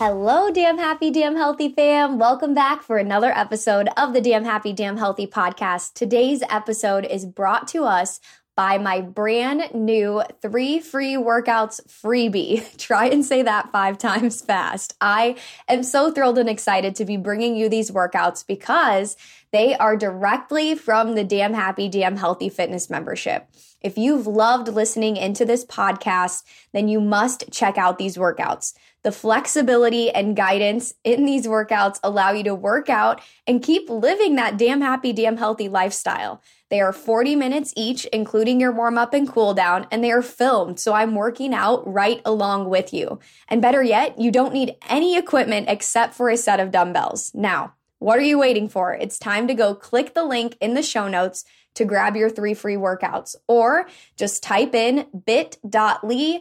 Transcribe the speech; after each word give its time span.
Hello, 0.00 0.48
Damn 0.48 0.78
Happy, 0.78 1.10
Damn 1.10 1.34
Healthy 1.34 1.70
fam. 1.70 2.20
Welcome 2.20 2.54
back 2.54 2.84
for 2.84 2.98
another 2.98 3.32
episode 3.32 3.88
of 3.96 4.12
the 4.12 4.20
Damn 4.20 4.44
Happy, 4.44 4.72
Damn 4.72 4.96
Healthy 4.96 5.26
podcast. 5.26 5.94
Today's 5.94 6.40
episode 6.48 7.04
is 7.04 7.26
brought 7.26 7.66
to 7.68 7.82
us 7.82 8.20
by 8.54 8.78
my 8.78 9.00
brand 9.00 9.74
new 9.74 10.22
three 10.40 10.78
free 10.78 11.14
workouts 11.14 11.80
freebie. 11.88 12.76
Try 12.78 13.06
and 13.06 13.24
say 13.24 13.42
that 13.42 13.72
five 13.72 13.98
times 13.98 14.40
fast. 14.40 14.94
I 15.00 15.34
am 15.68 15.82
so 15.82 16.12
thrilled 16.12 16.38
and 16.38 16.48
excited 16.48 16.94
to 16.94 17.04
be 17.04 17.16
bringing 17.16 17.56
you 17.56 17.68
these 17.68 17.90
workouts 17.90 18.46
because 18.46 19.16
they 19.50 19.74
are 19.74 19.96
directly 19.96 20.76
from 20.76 21.16
the 21.16 21.24
Damn 21.24 21.54
Happy, 21.54 21.88
Damn 21.88 22.16
Healthy 22.16 22.50
Fitness 22.50 22.88
membership. 22.88 23.48
If 23.80 23.98
you've 23.98 24.28
loved 24.28 24.68
listening 24.68 25.16
into 25.16 25.44
this 25.44 25.64
podcast, 25.64 26.44
then 26.72 26.86
you 26.86 27.00
must 27.00 27.50
check 27.50 27.78
out 27.78 27.98
these 27.98 28.16
workouts. 28.16 28.74
The 29.08 29.12
flexibility 29.12 30.10
and 30.10 30.36
guidance 30.36 30.92
in 31.02 31.24
these 31.24 31.46
workouts 31.46 31.98
allow 32.02 32.32
you 32.32 32.44
to 32.44 32.54
work 32.54 32.90
out 32.90 33.22
and 33.46 33.62
keep 33.62 33.88
living 33.88 34.34
that 34.34 34.58
damn 34.58 34.82
happy, 34.82 35.14
damn 35.14 35.38
healthy 35.38 35.66
lifestyle. 35.66 36.42
They 36.68 36.82
are 36.82 36.92
40 36.92 37.34
minutes 37.34 37.72
each, 37.74 38.04
including 38.12 38.60
your 38.60 38.70
warm 38.70 38.98
up 38.98 39.14
and 39.14 39.26
cool 39.26 39.54
down, 39.54 39.86
and 39.90 40.04
they 40.04 40.12
are 40.12 40.20
filmed. 40.20 40.78
So 40.78 40.92
I'm 40.92 41.14
working 41.14 41.54
out 41.54 41.90
right 41.90 42.20
along 42.26 42.68
with 42.68 42.92
you. 42.92 43.18
And 43.48 43.62
better 43.62 43.82
yet, 43.82 44.20
you 44.20 44.30
don't 44.30 44.52
need 44.52 44.76
any 44.90 45.16
equipment 45.16 45.70
except 45.70 46.12
for 46.12 46.28
a 46.28 46.36
set 46.36 46.60
of 46.60 46.70
dumbbells. 46.70 47.32
Now, 47.34 47.72
what 48.00 48.18
are 48.18 48.22
you 48.22 48.38
waiting 48.38 48.68
for? 48.68 48.92
It's 48.92 49.18
time 49.18 49.48
to 49.48 49.54
go 49.54 49.74
click 49.74 50.12
the 50.12 50.24
link 50.24 50.54
in 50.60 50.74
the 50.74 50.82
show 50.82 51.08
notes 51.08 51.46
to 51.76 51.86
grab 51.86 52.14
your 52.14 52.28
three 52.28 52.52
free 52.52 52.76
workouts 52.76 53.36
or 53.46 53.88
just 54.16 54.42
type 54.42 54.74
in 54.74 55.06
bit.ly 55.24 56.40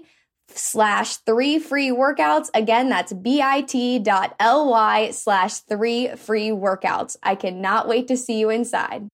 slash 0.49 1.17
three 1.17 1.59
free 1.59 1.89
workouts. 1.89 2.49
Again, 2.53 2.89
that's 2.89 3.13
bit.ly 3.13 5.11
slash 5.11 5.59
three 5.59 6.15
free 6.15 6.49
workouts. 6.49 7.17
I 7.21 7.35
cannot 7.35 7.87
wait 7.87 8.07
to 8.07 8.17
see 8.17 8.39
you 8.39 8.49
inside. 8.49 9.07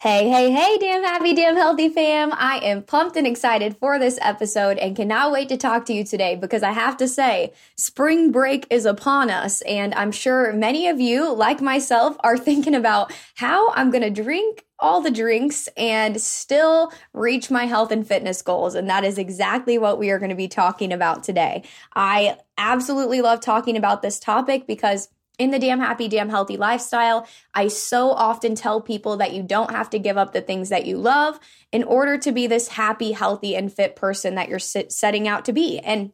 Hey, 0.00 0.28
hey, 0.28 0.50
hey, 0.50 0.76
damn 0.76 1.02
happy, 1.02 1.32
damn 1.32 1.56
healthy 1.56 1.88
fam. 1.88 2.30
I 2.34 2.58
am 2.58 2.82
pumped 2.82 3.16
and 3.16 3.26
excited 3.26 3.78
for 3.78 3.98
this 3.98 4.18
episode 4.20 4.76
and 4.76 4.94
cannot 4.94 5.32
wait 5.32 5.48
to 5.48 5.56
talk 5.56 5.86
to 5.86 5.94
you 5.94 6.04
today 6.04 6.36
because 6.36 6.62
I 6.62 6.72
have 6.72 6.98
to 6.98 7.08
say, 7.08 7.54
spring 7.78 8.30
break 8.30 8.66
is 8.68 8.84
upon 8.84 9.30
us. 9.30 9.62
And 9.62 9.94
I'm 9.94 10.12
sure 10.12 10.52
many 10.52 10.88
of 10.88 11.00
you, 11.00 11.32
like 11.32 11.62
myself, 11.62 12.18
are 12.20 12.36
thinking 12.38 12.74
about 12.74 13.14
how 13.36 13.72
I'm 13.72 13.90
going 13.90 14.02
to 14.02 14.10
drink 14.10 14.66
all 14.78 15.00
the 15.00 15.10
drinks 15.10 15.70
and 15.74 16.20
still 16.20 16.92
reach 17.14 17.50
my 17.50 17.64
health 17.64 17.90
and 17.90 18.06
fitness 18.06 18.42
goals. 18.42 18.74
And 18.74 18.90
that 18.90 19.04
is 19.04 19.16
exactly 19.16 19.78
what 19.78 19.98
we 19.98 20.10
are 20.10 20.18
going 20.18 20.28
to 20.28 20.36
be 20.36 20.48
talking 20.48 20.92
about 20.92 21.24
today. 21.24 21.62
I 21.94 22.36
absolutely 22.58 23.22
love 23.22 23.40
talking 23.40 23.74
about 23.74 24.02
this 24.02 24.20
topic 24.20 24.66
because 24.66 25.08
in 25.38 25.50
the 25.50 25.58
damn 25.58 25.80
happy, 25.80 26.08
damn 26.08 26.28
healthy 26.28 26.56
lifestyle, 26.56 27.26
I 27.52 27.68
so 27.68 28.10
often 28.10 28.54
tell 28.54 28.80
people 28.80 29.16
that 29.16 29.32
you 29.32 29.42
don't 29.42 29.70
have 29.70 29.90
to 29.90 29.98
give 29.98 30.16
up 30.16 30.32
the 30.32 30.40
things 30.40 30.68
that 30.68 30.86
you 30.86 30.96
love 30.96 31.40
in 31.72 31.82
order 31.82 32.18
to 32.18 32.32
be 32.32 32.46
this 32.46 32.68
happy, 32.68 33.12
healthy, 33.12 33.56
and 33.56 33.72
fit 33.72 33.96
person 33.96 34.36
that 34.36 34.48
you're 34.48 34.58
setting 34.58 35.26
out 35.26 35.44
to 35.46 35.52
be. 35.52 35.78
And 35.80 36.12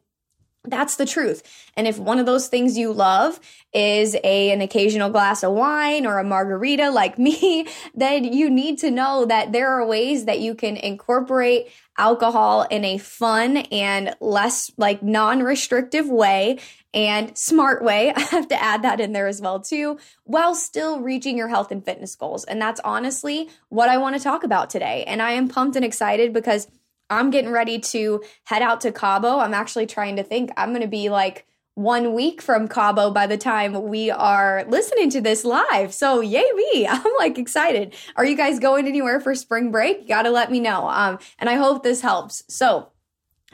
that's 0.63 0.95
the 0.95 1.05
truth. 1.05 1.41
And 1.75 1.87
if 1.87 1.97
one 1.97 2.19
of 2.19 2.27
those 2.27 2.47
things 2.47 2.77
you 2.77 2.93
love 2.93 3.39
is 3.73 4.15
a 4.23 4.51
an 4.51 4.61
occasional 4.61 5.09
glass 5.09 5.43
of 5.43 5.53
wine 5.53 6.05
or 6.05 6.19
a 6.19 6.23
margarita 6.23 6.91
like 6.91 7.17
me, 7.19 7.67
then 7.95 8.23
you 8.23 8.49
need 8.49 8.77
to 8.79 8.91
know 8.91 9.25
that 9.25 9.51
there 9.51 9.69
are 9.69 9.85
ways 9.85 10.25
that 10.25 10.39
you 10.39 10.53
can 10.53 10.77
incorporate 10.77 11.71
alcohol 11.97 12.63
in 12.69 12.85
a 12.85 12.97
fun 12.97 13.57
and 13.57 14.15
less 14.19 14.71
like 14.77 15.03
non-restrictive 15.03 16.07
way 16.07 16.59
and 16.93 17.35
smart 17.37 17.83
way. 17.83 18.13
I 18.15 18.19
have 18.19 18.47
to 18.49 18.61
add 18.61 18.83
that 18.83 18.99
in 18.99 19.13
there 19.13 19.27
as 19.27 19.41
well 19.41 19.59
too, 19.59 19.97
while 20.25 20.53
still 20.53 20.99
reaching 20.99 21.37
your 21.37 21.47
health 21.47 21.71
and 21.71 21.83
fitness 21.83 22.15
goals. 22.15 22.43
And 22.43 22.61
that's 22.61 22.81
honestly 22.83 23.49
what 23.69 23.89
I 23.89 23.97
want 23.97 24.15
to 24.15 24.21
talk 24.21 24.43
about 24.43 24.69
today. 24.69 25.05
And 25.07 25.21
I 25.21 25.31
am 25.31 25.47
pumped 25.47 25.75
and 25.75 25.85
excited 25.85 26.33
because 26.33 26.67
I'm 27.11 27.29
getting 27.29 27.51
ready 27.51 27.79
to 27.79 28.23
head 28.45 28.61
out 28.61 28.81
to 28.81 28.91
Cabo. 28.91 29.39
I'm 29.39 29.53
actually 29.53 29.85
trying 29.85 30.15
to 30.15 30.23
think 30.23 30.51
I'm 30.57 30.69
going 30.69 30.81
to 30.81 30.87
be 30.87 31.09
like 31.09 31.45
one 31.75 32.13
week 32.13 32.41
from 32.41 32.67
Cabo 32.67 33.11
by 33.11 33.27
the 33.27 33.37
time 33.37 33.89
we 33.89 34.11
are 34.11 34.65
listening 34.67 35.09
to 35.11 35.21
this 35.21 35.45
live. 35.45 35.93
So 35.93 36.21
yay 36.21 36.49
me. 36.55 36.87
I'm 36.89 37.03
like 37.19 37.37
excited. 37.37 37.93
Are 38.15 38.25
you 38.25 38.35
guys 38.35 38.59
going 38.59 38.87
anywhere 38.87 39.19
for 39.19 39.35
spring 39.35 39.71
break? 39.71 40.01
You 40.01 40.07
got 40.07 40.23
to 40.23 40.31
let 40.31 40.51
me 40.51 40.59
know. 40.59 40.87
Um, 40.89 41.19
and 41.39 41.49
I 41.49 41.55
hope 41.55 41.83
this 41.83 42.01
helps. 42.01 42.43
So 42.47 42.91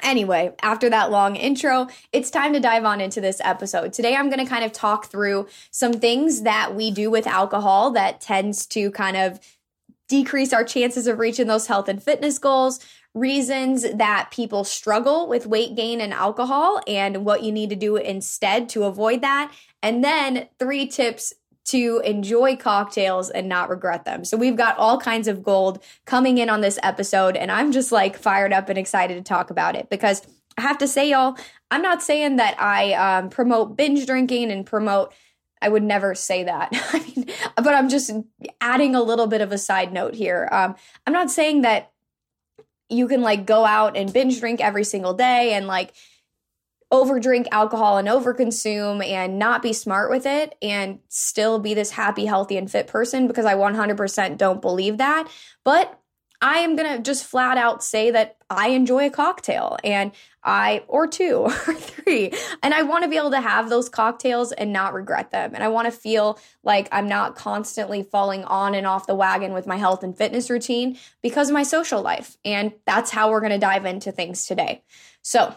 Anyway, 0.04 0.54
after 0.62 0.90
that 0.90 1.10
long 1.10 1.36
intro, 1.36 1.88
it's 2.12 2.30
time 2.30 2.54
to 2.54 2.60
dive 2.60 2.86
on 2.86 3.02
into 3.02 3.20
this 3.20 3.42
episode. 3.44 3.94
Today, 3.94 4.16
I'm 4.16 4.30
going 4.30 4.44
to 4.44 4.46
kind 4.46 4.64
of 4.64 4.72
talk 4.72 5.08
through 5.08 5.48
some 5.72 5.94
things 5.94 6.44
that 6.44 6.76
we 6.76 6.92
do 6.92 7.10
with 7.10 7.26
alcohol 7.26 7.90
that 7.92 8.22
tends 8.22 8.68
to 8.68 8.92
kind 8.92 9.18
of 9.18 9.40
decrease 10.08 10.54
our 10.54 10.64
chances 10.64 11.08
of 11.08 11.18
reaching 11.20 11.48
those 11.48 11.68
health 11.68 11.90
and 11.90 12.02
fitness 12.02 12.38
goals, 12.38 12.80
reasons 13.14 13.86
that 13.94 14.30
people 14.32 14.64
struggle 14.64 15.28
with 15.28 15.48
weight 15.48 15.76
gain 15.76 16.02
and 16.02 16.14
alcohol, 16.14 16.82
and 16.88 17.26
what 17.26 17.44
you 17.44 17.52
need 17.52 17.70
to 17.70 17.76
do 17.76 17.96
instead 17.96 18.70
to 18.70 18.84
avoid 18.84 19.22
that. 19.22 19.54
And 19.82 20.04
then 20.04 20.48
three 20.60 20.88
tips 20.88 21.34
to 21.66 22.02
enjoy 22.06 22.56
cocktails 22.56 23.30
and 23.30 23.50
not 23.50 23.70
regret 23.70 24.06
them. 24.06 24.24
So 24.24 24.38
we've 24.38 24.56
got 24.56 24.78
all 24.78 24.98
kinds 25.00 25.28
of 25.28 25.44
gold 25.44 25.84
coming 26.06 26.38
in 26.38 26.50
on 26.50 26.62
this 26.62 26.80
episode, 26.82 27.36
and 27.36 27.52
I'm 27.52 27.72
just 27.72 27.92
like 27.92 28.18
fired 28.18 28.54
up 28.54 28.70
and 28.70 28.78
excited 28.78 29.16
to 29.16 29.22
talk 29.22 29.50
about 29.50 29.76
it 29.76 29.90
because 29.90 30.22
I 30.58 30.62
have 30.62 30.78
to 30.80 30.88
say, 30.88 31.10
y'all, 31.10 31.38
I'm 31.70 31.82
not 31.82 32.02
saying 32.02 32.38
that 32.38 32.60
I 32.60 32.94
um, 32.94 33.30
promote 33.30 33.76
binge 33.76 34.06
drinking 34.06 34.52
and 34.52 34.66
promote. 34.66 35.14
I 35.62 35.70
would 35.70 35.84
never 35.84 36.16
say 36.16 36.44
that. 36.44 36.70
I 36.94 37.00
mean, 37.00 37.26
but 37.56 37.74
I'm 37.74 37.90
just 37.90 38.12
adding 38.62 38.96
a 38.96 39.02
little 39.02 39.28
bit 39.28 39.42
of 39.42 39.52
a 39.52 39.58
side 39.58 39.92
note 39.92 40.14
here. 40.14 40.48
Um, 40.52 40.76
I'm 41.06 41.14
not 41.14 41.30
saying 41.30 41.62
that 41.62 41.92
you 42.90 43.08
can 43.08 43.22
like 43.22 43.46
go 43.46 43.66
out 43.66 43.98
and 43.98 44.12
binge 44.12 44.40
drink 44.40 44.62
every 44.62 44.84
single 44.84 45.14
day 45.14 45.54
and 45.54 45.68
like 45.68 45.94
overdrink 46.92 47.48
alcohol 47.52 47.98
and 47.98 48.08
overconsume 48.08 49.06
and 49.06 49.38
not 49.38 49.62
be 49.62 49.74
smart 49.74 50.10
with 50.10 50.26
it 50.26 50.56
and 50.62 51.00
still 51.10 51.60
be 51.60 51.74
this 51.74 51.92
happy, 51.92 52.26
healthy, 52.26 52.58
and 52.58 52.72
fit 52.72 52.88
person 52.88 53.28
because 53.28 53.46
I 53.46 53.56
100% 53.56 54.38
don't 54.38 54.62
believe 54.62 54.98
that. 54.98 55.28
But 55.66 56.00
I 56.42 56.60
am 56.60 56.76
going 56.76 56.98
to 56.98 57.02
just 57.02 57.26
flat 57.26 57.58
out 57.58 57.84
say 57.84 58.12
that 58.12 58.38
I 58.50 58.70
enjoy 58.70 59.08
a 59.08 59.10
cocktail 59.10 59.78
and 59.84 60.12
I, 60.44 60.84
or 60.88 61.08
two 61.08 61.36
or 61.68 61.74
three, 61.74 62.32
and 62.62 62.74
I 62.74 62.84
want 62.84 63.04
to 63.04 63.10
be 63.10 63.18
able 63.18 63.32
to 63.32 63.42
have 63.42 63.70
those 63.70 63.90
cocktails 63.90 64.52
and 64.52 64.72
not 64.72 64.94
regret 64.94 65.32
them. 65.32 65.56
And 65.56 65.64
I 65.64 65.68
want 65.68 65.86
to 65.86 65.92
feel 65.92 66.40
like 66.64 66.88
I'm 66.92 67.08
not 67.08 67.36
constantly 67.36 68.04
falling 68.04 68.44
on 68.46 68.76
and 68.76 68.86
off 68.86 69.08
the 69.08 69.16
wagon 69.16 69.54
with 69.54 69.68
my 69.68 69.78
health 69.78 70.04
and 70.04 70.18
fitness 70.18 70.50
routine 70.50 70.98
because 71.24 71.50
of 71.50 71.54
my 71.54 71.64
social 71.64 72.02
life. 72.02 72.38
And 72.46 72.74
that's 72.86 73.12
how 73.12 73.32
we're 73.32 73.42
going 73.42 73.52
to 73.52 73.58
dive 73.58 73.86
into 73.86 74.12
things 74.12 74.46
today. 74.46 74.84
So, 75.24 75.56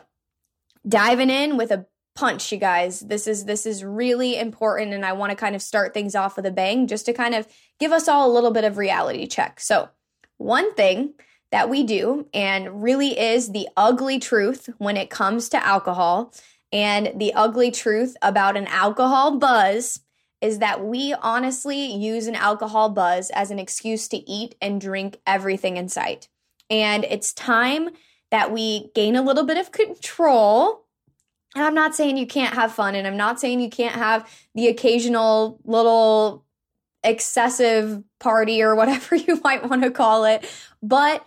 diving 0.88 1.30
in 1.30 1.58
with 1.58 1.70
a 1.70 1.86
punch 2.16 2.50
you 2.50 2.58
guys 2.58 3.00
this 3.00 3.26
is 3.26 3.44
this 3.44 3.64
is 3.64 3.84
really 3.84 4.36
important 4.36 4.92
and 4.92 5.06
i 5.06 5.12
want 5.12 5.30
to 5.30 5.36
kind 5.36 5.54
of 5.54 5.62
start 5.62 5.94
things 5.94 6.16
off 6.16 6.36
with 6.36 6.44
a 6.44 6.50
bang 6.50 6.86
just 6.86 7.06
to 7.06 7.12
kind 7.12 7.34
of 7.34 7.46
give 7.78 7.92
us 7.92 8.08
all 8.08 8.28
a 8.28 8.34
little 8.34 8.50
bit 8.50 8.64
of 8.64 8.76
reality 8.76 9.26
check 9.26 9.60
so 9.60 9.88
one 10.40 10.74
thing 10.74 11.14
that 11.52 11.68
we 11.68 11.82
do 11.82 12.26
and 12.32 12.82
really 12.82 13.18
is 13.18 13.50
the 13.50 13.68
ugly 13.76 14.18
truth 14.18 14.68
when 14.78 14.96
it 14.96 15.10
comes 15.10 15.48
to 15.48 15.66
alcohol 15.66 16.32
and 16.72 17.12
the 17.16 17.34
ugly 17.34 17.70
truth 17.70 18.16
about 18.22 18.56
an 18.56 18.66
alcohol 18.68 19.38
buzz 19.38 20.00
is 20.40 20.60
that 20.60 20.84
we 20.84 21.14
honestly 21.20 21.92
use 21.92 22.26
an 22.26 22.34
alcohol 22.34 22.88
buzz 22.88 23.30
as 23.30 23.50
an 23.50 23.58
excuse 23.58 24.08
to 24.08 24.16
eat 24.30 24.54
and 24.62 24.80
drink 24.80 25.18
everything 25.26 25.76
in 25.76 25.88
sight 25.88 26.28
and 26.70 27.04
it's 27.04 27.32
time 27.32 27.90
that 28.30 28.52
we 28.52 28.90
gain 28.94 29.16
a 29.16 29.22
little 29.22 29.44
bit 29.44 29.58
of 29.58 29.72
control. 29.72 30.86
And 31.54 31.64
I'm 31.64 31.74
not 31.74 31.96
saying 31.96 32.16
you 32.16 32.28
can't 32.28 32.54
have 32.54 32.72
fun, 32.72 32.94
and 32.94 33.06
I'm 33.06 33.16
not 33.16 33.40
saying 33.40 33.60
you 33.60 33.70
can't 33.70 33.96
have 33.96 34.28
the 34.54 34.68
occasional 34.68 35.60
little 35.64 36.44
excessive 37.02 38.02
party 38.18 38.62
or 38.62 38.74
whatever 38.74 39.14
you 39.16 39.40
might 39.42 39.68
want 39.68 39.82
to 39.82 39.90
call 39.90 40.24
it. 40.24 40.48
But 40.82 41.26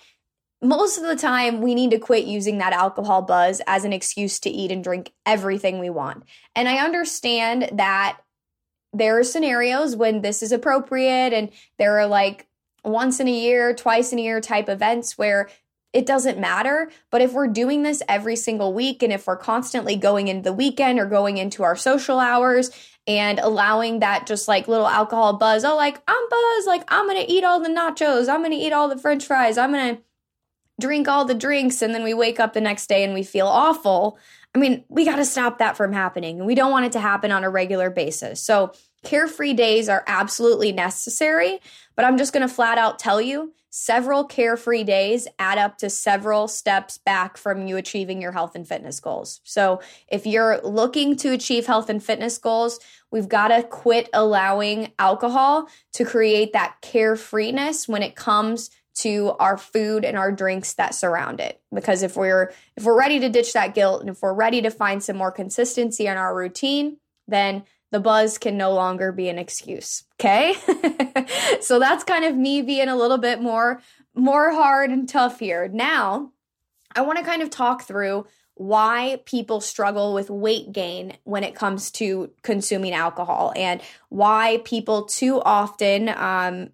most 0.62 0.98
of 0.98 1.04
the 1.04 1.16
time 1.16 1.62
we 1.62 1.76
need 1.76 1.92
to 1.92 2.00
quit 2.00 2.26
using 2.26 2.60
that 2.60 2.74
alcohol 2.74 3.22
buzz 3.22 3.62
as 3.68 3.84
an 3.84 3.92
excuse 3.94 4.40
to 4.40 4.50
eat 4.50 4.72
and 4.72 4.84
drink 4.84 5.12
everything 5.26 5.80
we 5.80 5.90
want. 5.90 6.24
And 6.56 6.70
I 6.70 6.78
understand 6.78 7.70
that 7.74 8.18
there 8.94 9.20
are 9.20 9.24
scenarios 9.24 9.96
when 9.96 10.22
this 10.22 10.42
is 10.42 10.52
appropriate 10.52 11.34
and 11.34 11.50
there 11.78 12.00
are 12.00 12.08
like 12.08 12.48
once 12.86 13.20
in 13.20 13.28
a 13.28 13.32
year, 13.32 13.74
twice 13.74 14.14
in 14.14 14.20
a 14.20 14.22
year 14.22 14.40
type 14.40 14.70
events 14.70 15.18
where 15.18 15.50
it 15.94 16.06
doesn't 16.06 16.40
matter. 16.40 16.92
But 17.12 17.22
if 17.22 17.34
we're 17.34 17.48
doing 17.48 17.84
this 17.84 18.02
every 18.10 18.36
single 18.36 18.74
week 18.74 19.04
and 19.04 19.14
if 19.14 19.28
we're 19.28 19.38
constantly 19.38 19.96
going 19.96 20.28
into 20.28 20.44
the 20.44 20.54
weekend 20.54 21.00
or 21.00 21.06
going 21.06 21.38
into 21.38 21.64
our 21.64 21.76
social 21.76 22.20
hours 22.20 22.72
and 23.06 23.40
allowing 23.40 24.00
that 24.00 24.26
just 24.26 24.48
like 24.48 24.68
little 24.68 24.88
alcohol 24.88 25.34
buzz, 25.34 25.64
oh, 25.64 25.76
like 25.76 26.02
I'm 26.08 26.30
buzz, 26.30 26.66
like 26.66 26.84
I'm 26.88 27.08
gonna 27.08 27.26
eat 27.28 27.44
all 27.44 27.60
the 27.60 27.70
nachos, 27.70 28.28
I'm 28.28 28.42
gonna 28.42 28.56
eat 28.56 28.74
all 28.74 28.90
the 28.90 28.98
french 28.98 29.26
fries, 29.26 29.58
I'm 29.58 29.72
gonna 29.72 30.00
drink 30.82 31.08
all 31.08 31.26
the 31.26 31.36
drinks 31.36 31.82
and 31.82 31.94
then 31.94 32.04
we 32.04 32.14
wake 32.14 32.40
up 32.40 32.54
the 32.54 32.62
next 32.62 32.88
day 32.88 33.04
and 33.04 33.14
we 33.14 33.24
feel 33.24 33.48
awful. 33.48 34.18
I 34.56 34.60
mean, 34.60 34.84
we 34.88 35.06
got 35.06 35.16
to 35.16 35.26
stop 35.26 35.58
that 35.60 35.78
from 35.78 35.94
happening. 35.94 36.38
And 36.38 36.48
we 36.48 36.56
don't 36.56 36.72
want 36.72 36.86
it 36.86 36.92
to 36.94 37.00
happen 37.00 37.32
on 37.32 37.44
a 37.44 37.50
regular 37.50 37.90
basis. 37.90 38.42
So, 38.42 38.74
carefree 39.04 39.54
days 39.54 39.90
are 39.90 40.04
absolutely 40.08 40.72
necessary, 40.72 41.60
but 41.96 42.06
I'm 42.06 42.18
just 42.18 42.34
going 42.34 42.48
to 42.48 42.54
flat 42.54 42.78
out 42.78 43.00
tell 43.00 43.22
you 43.22 43.54
several 43.70 44.24
carefree 44.24 44.84
days 44.84 45.28
add 45.40 45.58
up 45.58 45.80
to 45.80 45.90
several 45.90 46.48
steps 46.48 47.00
back 47.00 47.38
from 47.38 47.66
you 47.66 47.76
achieving 47.76 48.22
your 48.22 48.32
health 48.32 48.56
and 48.56 48.68
fitness 48.68 49.00
goals. 49.00 49.42
So, 49.44 49.82
if 50.08 50.28
you're 50.28 50.62
looking 50.64 51.16
to 51.18 51.34
achieve 51.34 51.66
health 51.66 51.90
and 51.90 52.04
fitness 52.04 52.38
goals, 52.38 52.80
we've 53.12 53.28
got 53.28 53.48
to 53.48 53.64
quit 53.64 54.10
allowing 54.14 54.92
alcohol 55.00 55.68
to 55.94 56.06
create 56.06 56.54
that 56.54 56.76
carefreeness 56.82 57.88
when 57.88 58.04
it 58.04 58.16
comes 58.16 58.70
to 58.96 59.34
our 59.40 59.58
food 59.58 60.06
and 60.06 60.18
our 60.18 60.32
drinks 60.32 60.76
that 60.76 60.94
surround 60.94 61.40
it 61.40 61.60
because 61.74 62.04
if 62.04 62.16
we're 62.16 62.54
if 62.78 62.84
we're 62.84 62.98
ready 62.98 63.20
to 63.20 63.30
ditch 63.30 63.54
that 63.54 63.74
guilt 63.74 64.02
and 64.02 64.10
if 64.10 64.22
we're 64.22 64.34
ready 64.34 64.62
to 64.62 64.70
find 64.70 65.02
some 65.02 65.18
more 65.18 65.32
consistency 65.32 66.06
in 66.06 66.16
our 66.16 66.36
routine 66.36 66.98
then 67.28 67.64
the 67.94 68.02
buzz 68.02 68.38
can 68.38 68.58
no 68.58 68.74
longer 68.74 69.14
be 69.14 69.30
an 69.30 69.40
excuse 69.40 70.04
okay? 70.20 70.56
So 71.62 71.80
that's 71.80 72.04
kind 72.04 72.26
of 72.26 72.36
me 72.36 72.62
being 72.62 72.90
a 72.90 72.96
little 72.98 73.18
bit 73.18 73.42
more 73.42 73.82
more 74.14 74.52
hard 74.52 74.92
and 74.92 75.08
tough 75.08 75.40
here. 75.40 75.70
Now 75.70 76.32
i 76.96 77.02
want 77.02 77.18
to 77.18 77.26
kind 77.26 77.42
of 77.42 77.50
talk 77.50 77.84
through 77.84 78.26
why 78.56 79.20
people 79.26 79.60
struggle 79.62 80.14
with 80.14 80.30
weight 80.30 80.72
gain 80.72 81.14
when 81.24 81.44
it 81.44 81.56
comes 81.56 81.90
to 81.92 82.32
consuming 82.44 82.94
alcohol 82.94 83.52
and 83.56 83.82
why 84.10 84.62
people 84.64 85.06
too 85.06 85.42
often 85.42 86.10
um, 86.10 86.70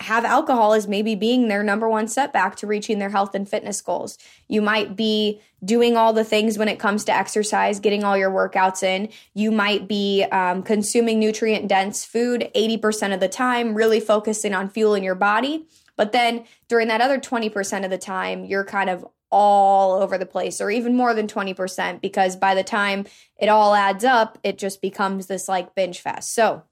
have 0.00 0.24
alcohol 0.24 0.72
as 0.72 0.88
maybe 0.88 1.14
being 1.14 1.48
their 1.48 1.62
number 1.62 1.88
one 1.88 2.08
setback 2.08 2.56
to 2.56 2.66
reaching 2.66 2.98
their 2.98 3.10
health 3.10 3.34
and 3.34 3.48
fitness 3.48 3.80
goals. 3.82 4.16
You 4.48 4.62
might 4.62 4.96
be 4.96 5.40
doing 5.62 5.96
all 5.96 6.12
the 6.12 6.24
things 6.24 6.56
when 6.56 6.68
it 6.68 6.78
comes 6.78 7.04
to 7.04 7.12
exercise, 7.14 7.80
getting 7.80 8.02
all 8.02 8.16
your 8.16 8.30
workouts 8.30 8.82
in. 8.82 9.10
You 9.34 9.50
might 9.50 9.86
be 9.86 10.24
um, 10.24 10.62
consuming 10.62 11.18
nutrient 11.18 11.68
dense 11.68 12.04
food 12.04 12.50
80% 12.54 13.12
of 13.12 13.20
the 13.20 13.28
time, 13.28 13.74
really 13.74 14.00
focusing 14.00 14.54
on 14.54 14.70
fueling 14.70 15.04
your 15.04 15.14
body. 15.14 15.66
But 15.96 16.12
then 16.12 16.44
during 16.68 16.88
that 16.88 17.02
other 17.02 17.20
20% 17.20 17.84
of 17.84 17.90
the 17.90 17.98
time, 17.98 18.46
you're 18.46 18.64
kind 18.64 18.88
of 18.88 19.06
all 19.30 20.02
over 20.02 20.18
the 20.18 20.26
place, 20.26 20.60
or 20.60 20.70
even 20.70 20.96
more 20.96 21.14
than 21.14 21.28
20%, 21.28 22.00
because 22.00 22.36
by 22.36 22.54
the 22.54 22.64
time 22.64 23.04
it 23.36 23.48
all 23.48 23.74
adds 23.74 24.02
up, 24.02 24.38
it 24.42 24.58
just 24.58 24.80
becomes 24.80 25.26
this 25.26 25.46
like 25.46 25.74
binge 25.74 26.00
fest. 26.00 26.34
So, 26.34 26.64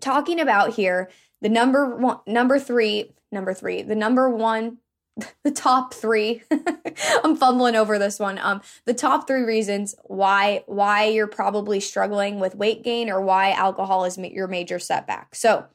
talking 0.00 0.38
about 0.40 0.74
here, 0.74 1.08
the 1.40 1.48
number 1.48 1.96
one, 1.96 2.18
number 2.26 2.58
three, 2.58 3.12
number 3.30 3.54
three, 3.54 3.82
the 3.82 3.94
number 3.94 4.28
one, 4.28 4.78
the 5.44 5.50
top 5.50 5.94
three. 5.94 6.42
I'm 7.24 7.36
fumbling 7.36 7.76
over 7.76 7.98
this 7.98 8.18
one. 8.18 8.38
Um, 8.38 8.60
the 8.84 8.94
top 8.94 9.26
three 9.26 9.42
reasons 9.42 9.94
why 10.04 10.64
why 10.66 11.04
you're 11.04 11.26
probably 11.26 11.80
struggling 11.80 12.40
with 12.40 12.54
weight 12.54 12.82
gain 12.84 13.10
or 13.10 13.20
why 13.20 13.52
alcohol 13.52 14.04
is 14.04 14.18
your 14.18 14.48
major 14.48 14.78
setback. 14.78 15.34
So, 15.34 15.66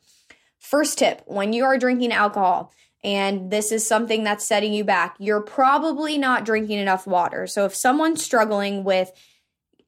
first 0.60 0.98
tip: 1.00 1.22
when 1.26 1.54
you 1.54 1.66
are 1.66 1.78
drinking 1.78 2.12
alcohol, 2.12 2.72
and 3.04 3.52
this 3.52 3.72
is 3.72 3.88
something 3.88 4.24
that's 4.24 4.48
setting 4.48 4.74
you 4.74 4.84
back, 4.84 5.16
you're 5.20 5.42
probably 5.42 6.18
not 6.18 6.46
drinking 6.46 6.80
enough 6.80 7.06
water. 7.06 7.48
So, 7.48 7.66
if 7.66 7.76
someone's 7.76 8.24
struggling 8.24 8.84
with 8.84 9.12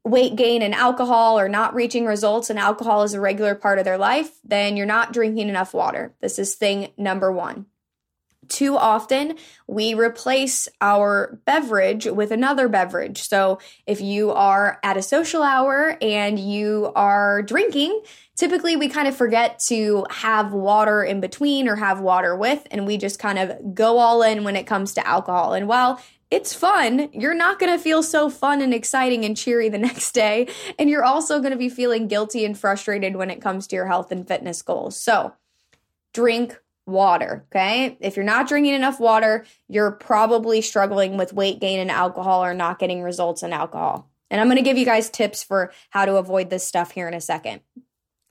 weight 0.06 0.36
gain 0.36 0.62
and 0.62 0.74
alcohol 0.75 1.38
or 1.38 1.50
not 1.50 1.74
reaching 1.74 2.06
results 2.06 2.52
and 2.52 2.60
alcohol 2.60 3.02
is 3.04 3.16
a 3.16 3.19
regular 3.19 3.56
part 3.56 3.80
of 3.80 3.86
their 3.86 3.98
life, 3.98 4.31
then 4.44 4.78
you're 4.78 4.86
not 4.86 5.12
drinking 5.12 5.50
enough 5.50 5.74
water. 5.74 6.13
This 6.22 6.38
is 6.38 6.56
thing 6.56 6.92
number 6.96 7.31
one. 7.31 7.66
Too 8.48 8.78
often, 8.78 9.38
we 9.66 9.96
replace 9.96 10.68
our 10.80 11.40
beverage 11.46 12.06
with 12.06 12.30
another 12.30 12.68
beverage. 12.68 13.24
So, 13.24 13.57
if 13.88 14.02
you 14.02 14.30
are 14.31 14.80
at 14.84 14.98
a 14.98 15.02
social 15.02 15.42
hour 15.42 15.98
and 16.00 16.38
you 16.38 16.92
are 16.96 17.42
drinking, 17.42 18.04
typically 18.36 18.75
we 18.75 18.88
kind 18.88 19.08
of 19.08 19.16
forget 19.16 19.60
to 19.69 20.06
have 20.12 20.54
water 20.54 21.04
in 21.04 21.22
between 21.22 21.68
or 21.68 21.75
have 21.75 22.01
water 22.01 22.36
with, 22.36 22.68
and 22.69 22.86
we 22.86 22.98
just 22.98 23.18
kind 23.18 23.40
of 23.40 23.74
go 23.74 23.98
all 23.98 24.22
in 24.22 24.44
when 24.44 24.56
it 24.56 24.68
comes 24.68 24.94
to 24.94 25.08
alcohol. 25.08 25.54
And 25.54 25.68
while 25.68 26.00
it's 26.31 26.54
fun. 26.54 27.10
You're 27.13 27.36
not 27.36 27.60
going 27.60 27.72
to 27.72 27.81
feel 27.81 28.01
so 28.04 28.30
fun 28.30 28.62
and 28.62 28.74
exciting 28.74 29.25
and 29.25 29.38
cheery 29.38 29.69
the 29.69 29.77
next 29.89 30.12
day. 30.13 30.48
And 30.80 30.89
you're 30.89 31.04
also 31.04 31.39
going 31.39 31.51
to 31.51 31.57
be 31.57 31.69
feeling 31.69 32.07
guilty 32.07 32.45
and 32.45 32.57
frustrated 32.57 33.16
when 33.16 33.30
it 33.30 33.42
comes 33.42 33.68
to 33.68 33.75
your 33.75 33.88
health 33.88 34.12
and 34.12 34.27
fitness 34.27 34.62
goals. 34.62 34.98
So, 34.98 35.33
drink 36.13 36.60
water, 36.86 37.45
okay? 37.51 37.98
If 38.00 38.16
you're 38.16 38.25
not 38.25 38.48
drinking 38.48 38.74
enough 38.74 39.00
water, 39.00 39.45
you're 39.68 39.92
probably 39.92 40.62
struggling 40.62 41.18
with 41.18 41.33
weight 41.33 41.60
gain 41.60 41.80
and 41.80 41.92
alcohol 41.92 42.44
or 42.44 42.54
not 42.54 42.80
getting 42.80 43.01
results 43.01 43.44
in 43.44 43.54
alcohol. 43.54 44.10
And 44.30 44.42
I'm 44.42 44.48
going 44.48 44.57
to 44.57 44.63
give 44.63 44.77
you 44.77 44.86
guys 44.86 45.10
tips 45.10 45.44
for 45.44 45.72
how 45.89 46.06
to 46.06 46.18
avoid 46.18 46.50
this 46.50 46.68
stuff 46.68 46.92
here 46.92 47.07
in 47.07 47.13
a 47.13 47.22
second. 47.22 47.62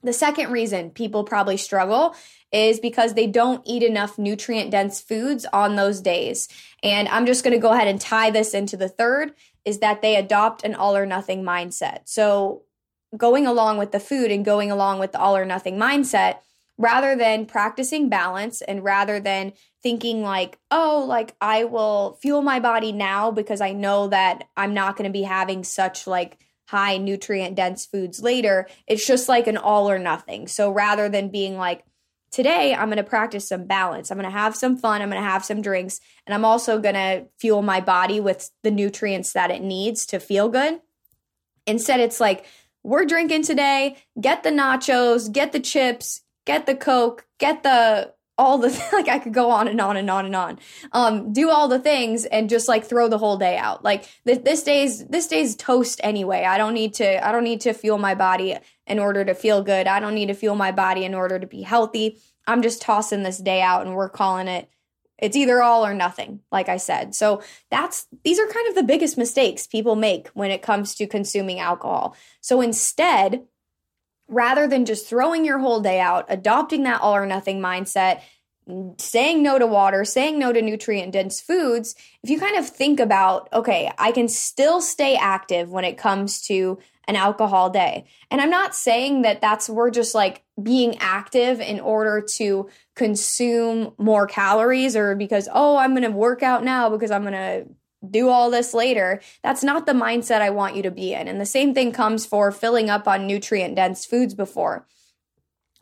The 0.05 0.13
second 0.13 0.51
reason 0.51 0.91
people 0.91 1.23
probably 1.23 1.57
struggle 1.57 2.15
is 2.51 2.79
because 2.79 3.15
they 3.15 3.27
don't 3.27 3.61
eat 3.65 3.81
enough 3.81 4.19
nutrient 4.19 4.69
dense 4.69 5.01
foods 5.01 5.45
on 5.51 5.75
those 5.75 5.99
days. 5.99 6.47
And 6.83 7.07
I'm 7.07 7.25
just 7.25 7.43
going 7.43 7.55
to 7.55 7.59
go 7.59 7.73
ahead 7.73 7.87
and 7.87 7.99
tie 7.99 8.29
this 8.29 8.53
into 8.53 8.77
the 8.77 8.87
third 8.87 9.33
is 9.65 9.79
that 9.79 10.03
they 10.03 10.15
adopt 10.15 10.63
an 10.63 10.75
all 10.75 10.95
or 10.95 11.07
nothing 11.07 11.43
mindset. 11.43 12.01
So, 12.05 12.61
going 13.17 13.47
along 13.47 13.77
with 13.77 13.91
the 13.91 13.99
food 13.99 14.29
and 14.29 14.45
going 14.45 14.71
along 14.71 14.99
with 14.99 15.11
the 15.11 15.19
all 15.19 15.35
or 15.35 15.45
nothing 15.45 15.77
mindset, 15.77 16.37
rather 16.77 17.15
than 17.15 17.45
practicing 17.45 18.09
balance 18.09 18.61
and 18.61 18.83
rather 18.83 19.19
than 19.19 19.53
thinking 19.81 20.21
like, 20.21 20.59
oh, 20.69 21.05
like 21.07 21.33
I 21.39 21.63
will 21.63 22.19
fuel 22.21 22.41
my 22.41 22.59
body 22.59 22.91
now 22.91 23.31
because 23.31 23.61
I 23.61 23.71
know 23.71 24.07
that 24.09 24.47
I'm 24.57 24.73
not 24.73 24.97
going 24.97 25.09
to 25.09 25.13
be 25.13 25.23
having 25.23 25.63
such 25.63 26.05
like 26.05 26.37
high 26.65 26.97
nutrient 26.97 27.55
dense 27.55 27.85
foods 27.85 28.21
later, 28.21 28.67
it's 28.87 29.05
just 29.05 29.29
like 29.29 29.47
an 29.47 29.57
all 29.57 29.89
or 29.89 29.99
nothing. 29.99 30.47
So 30.47 30.71
rather 30.71 31.09
than 31.09 31.29
being 31.29 31.57
like, 31.57 31.83
today 32.31 32.73
I'm 32.73 32.87
going 32.87 32.97
to 32.97 33.03
practice 33.03 33.47
some 33.47 33.65
balance. 33.65 34.11
I'm 34.11 34.17
going 34.17 34.29
to 34.29 34.37
have 34.37 34.55
some 34.55 34.77
fun. 34.77 35.01
I'm 35.01 35.09
going 35.09 35.21
to 35.21 35.29
have 35.29 35.45
some 35.45 35.61
drinks. 35.61 35.99
And 36.25 36.33
I'm 36.33 36.45
also 36.45 36.79
going 36.79 36.95
to 36.95 37.27
fuel 37.39 37.61
my 37.61 37.81
body 37.81 38.19
with 38.19 38.49
the 38.63 38.71
nutrients 38.71 39.33
that 39.33 39.51
it 39.51 39.61
needs 39.61 40.05
to 40.07 40.19
feel 40.19 40.49
good. 40.49 40.81
Instead, 41.67 41.99
it's 41.99 42.19
like, 42.19 42.45
we're 42.83 43.05
drinking 43.05 43.43
today. 43.43 43.97
Get 44.19 44.43
the 44.43 44.51
nachos, 44.51 45.31
get 45.31 45.51
the 45.51 45.59
chips, 45.59 46.21
get 46.45 46.65
the 46.65 46.75
Coke, 46.75 47.25
get 47.39 47.63
the 47.63 48.13
all 48.37 48.57
the 48.57 48.67
like 48.93 49.07
I 49.07 49.19
could 49.19 49.33
go 49.33 49.49
on 49.49 49.67
and 49.67 49.79
on 49.79 49.97
and 49.97 50.09
on 50.09 50.25
and 50.25 50.35
on. 50.35 50.59
Um, 50.91 51.33
do 51.33 51.49
all 51.49 51.67
the 51.67 51.79
things 51.79 52.25
and 52.25 52.49
just 52.49 52.67
like 52.67 52.85
throw 52.85 53.07
the 53.07 53.17
whole 53.17 53.37
day 53.37 53.57
out. 53.57 53.83
Like 53.83 54.09
th- 54.25 54.43
this 54.43 54.63
day's 54.63 55.05
this 55.05 55.27
day's 55.27 55.55
toast 55.55 55.99
anyway. 56.03 56.43
I 56.43 56.57
don't 56.57 56.73
need 56.73 56.95
to 56.95 57.25
I 57.25 57.31
don't 57.31 57.43
need 57.43 57.61
to 57.61 57.73
fuel 57.73 57.97
my 57.97 58.15
body 58.15 58.57
in 58.87 58.99
order 58.99 59.25
to 59.25 59.33
feel 59.33 59.63
good. 59.63 59.87
I 59.87 59.99
don't 59.99 60.15
need 60.15 60.27
to 60.27 60.33
fuel 60.33 60.55
my 60.55 60.71
body 60.71 61.05
in 61.05 61.13
order 61.13 61.39
to 61.39 61.47
be 61.47 61.61
healthy. 61.61 62.19
I'm 62.47 62.61
just 62.61 62.81
tossing 62.81 63.23
this 63.23 63.39
day 63.39 63.61
out 63.61 63.85
and 63.85 63.95
we're 63.95 64.09
calling 64.09 64.47
it 64.47 64.69
it's 65.17 65.37
either 65.37 65.61
all 65.61 65.85
or 65.85 65.93
nothing, 65.93 66.41
like 66.51 66.67
I 66.67 66.77
said. 66.77 67.15
So 67.15 67.41
that's 67.71 68.07
these 68.23 68.39
are 68.39 68.47
kind 68.47 68.67
of 68.67 68.75
the 68.75 68.83
biggest 68.83 69.17
mistakes 69.17 69.67
people 69.67 69.95
make 69.95 70.27
when 70.29 70.51
it 70.51 70.61
comes 70.61 70.95
to 70.95 71.07
consuming 71.07 71.59
alcohol. 71.59 72.15
So 72.41 72.61
instead, 72.61 73.45
rather 74.27 74.67
than 74.67 74.85
just 74.85 75.07
throwing 75.07 75.45
your 75.45 75.59
whole 75.59 75.81
day 75.81 75.99
out, 75.99 76.25
adopting 76.29 76.83
that 76.83 77.01
all 77.01 77.15
or 77.15 77.25
nothing 77.25 77.59
mindset, 77.59 78.21
saying 78.97 79.43
no 79.43 79.59
to 79.59 79.67
water, 79.67 80.03
saying 80.03 80.39
no 80.39 80.51
to 80.51 80.61
nutrient 80.61 81.13
dense 81.13 81.39
foods, 81.39 81.95
if 82.23 82.29
you 82.29 82.39
kind 82.39 82.57
of 82.57 82.67
think 82.67 82.99
about, 82.99 83.47
okay, 83.53 83.91
I 83.97 84.11
can 84.11 84.27
still 84.27 84.81
stay 84.81 85.15
active 85.15 85.69
when 85.69 85.85
it 85.85 85.97
comes 85.97 86.41
to 86.47 86.79
an 87.07 87.15
alcohol 87.15 87.69
day. 87.69 88.05
And 88.31 88.41
I'm 88.41 88.49
not 88.49 88.73
saying 88.73 89.21
that 89.21 89.39
that's 89.39 89.69
we're 89.69 89.91
just 89.91 90.15
like 90.15 90.43
being 90.61 90.97
active 90.97 91.61
in 91.61 91.79
order 91.79 92.25
to 92.37 92.67
consume 92.95 93.93
more 93.99 94.25
calories 94.25 94.95
or 94.95 95.15
because, 95.15 95.47
oh, 95.53 95.77
I'm 95.77 95.91
going 95.91 96.01
to 96.01 96.17
work 96.17 96.41
out 96.41 96.63
now 96.63 96.89
because 96.89 97.11
I'm 97.11 97.21
going 97.21 97.33
to 97.33 97.67
do 98.11 98.29
all 98.29 98.49
this 98.49 98.73
later. 98.73 99.21
That's 99.43 99.63
not 99.63 99.85
the 99.85 99.93
mindset 99.93 100.41
I 100.41 100.49
want 100.49 100.75
you 100.75 100.83
to 100.83 100.91
be 100.91 101.13
in. 101.13 101.27
And 101.27 101.39
the 101.39 101.45
same 101.45 101.73
thing 101.73 101.91
comes 101.91 102.25
for 102.25 102.51
filling 102.51 102.89
up 102.89 103.07
on 103.07 103.27
nutrient 103.27 103.75
dense 103.75 104.05
foods 104.05 104.33
before. 104.33 104.85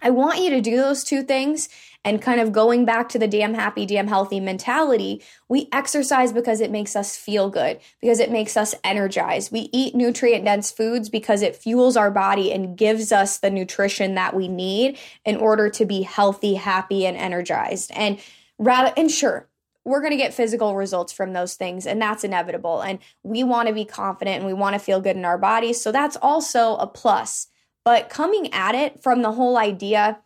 I 0.02 0.10
want 0.10 0.40
you 0.40 0.50
to 0.52 0.62
do 0.62 0.76
those 0.76 1.04
two 1.04 1.24
things 1.24 1.70
and 2.06 2.22
kind 2.22 2.42
of 2.42 2.52
going 2.52 2.84
back 2.84 3.10
to 3.10 3.20
the 3.20 3.28
damn 3.28 3.54
happy, 3.54 3.86
damn 3.86 4.08
healthy 4.08 4.40
mentality, 4.40 5.24
we 5.48 5.70
exercise 5.72 6.34
because 6.34 6.60
it 6.60 6.72
makes 6.72 6.96
us 6.96 7.16
feel 7.16 7.50
good, 7.50 7.80
because 8.02 8.20
it 8.20 8.32
makes 8.32 8.58
us 8.58 8.76
energized. 8.84 9.52
We 9.52 9.70
eat 9.72 9.96
nutrient 9.96 10.44
dense 10.44 10.72
foods 10.72 11.10
because 11.10 11.42
it 11.42 11.56
fuels 11.56 11.96
our 11.96 12.12
body 12.12 12.52
and 12.52 12.78
gives 12.78 13.12
us 13.12 13.38
the 13.38 13.50
nutrition 13.50 14.16
that 14.16 14.36
we 14.36 14.50
need 14.50 15.00
in 15.24 15.38
order 15.38 15.70
to 15.70 15.86
be 15.86 16.02
healthy, 16.02 16.56
happy, 16.56 17.06
and 17.06 17.16
energized. 17.16 17.92
And 17.96 18.20
rather, 18.60 18.94
and 18.98 19.10
sure, 19.10 19.48
we're 19.86 20.00
going 20.00 20.12
to 20.12 20.18
get 20.18 20.34
physical 20.34 20.76
results 20.76 21.12
from 21.12 21.34
those 21.34 21.56
things 21.56 21.86
and 21.86 22.02
that's 22.02 22.24
inevitable 22.24 22.82
and 22.82 23.00
we 23.24 23.44
want 23.44 23.68
to 23.68 23.74
be 23.74 23.86
confident 23.86 24.38
and 24.38 24.46
we 24.46 24.54
want 24.54 24.74
to 24.74 24.80
feel 24.80 25.02
good 25.02 25.18
in 25.18 25.26
our 25.26 25.38
bodies 25.38 25.82
so 25.82 25.92
that's 25.92 26.18
also 26.18 26.76
a 26.76 26.88
plus. 26.88 27.48
But 27.86 28.10
coming 28.10 28.54
at 28.54 28.76
it 28.76 29.04
from 29.04 29.22
the 29.22 29.32
whole 29.34 29.58
idea 29.58 30.20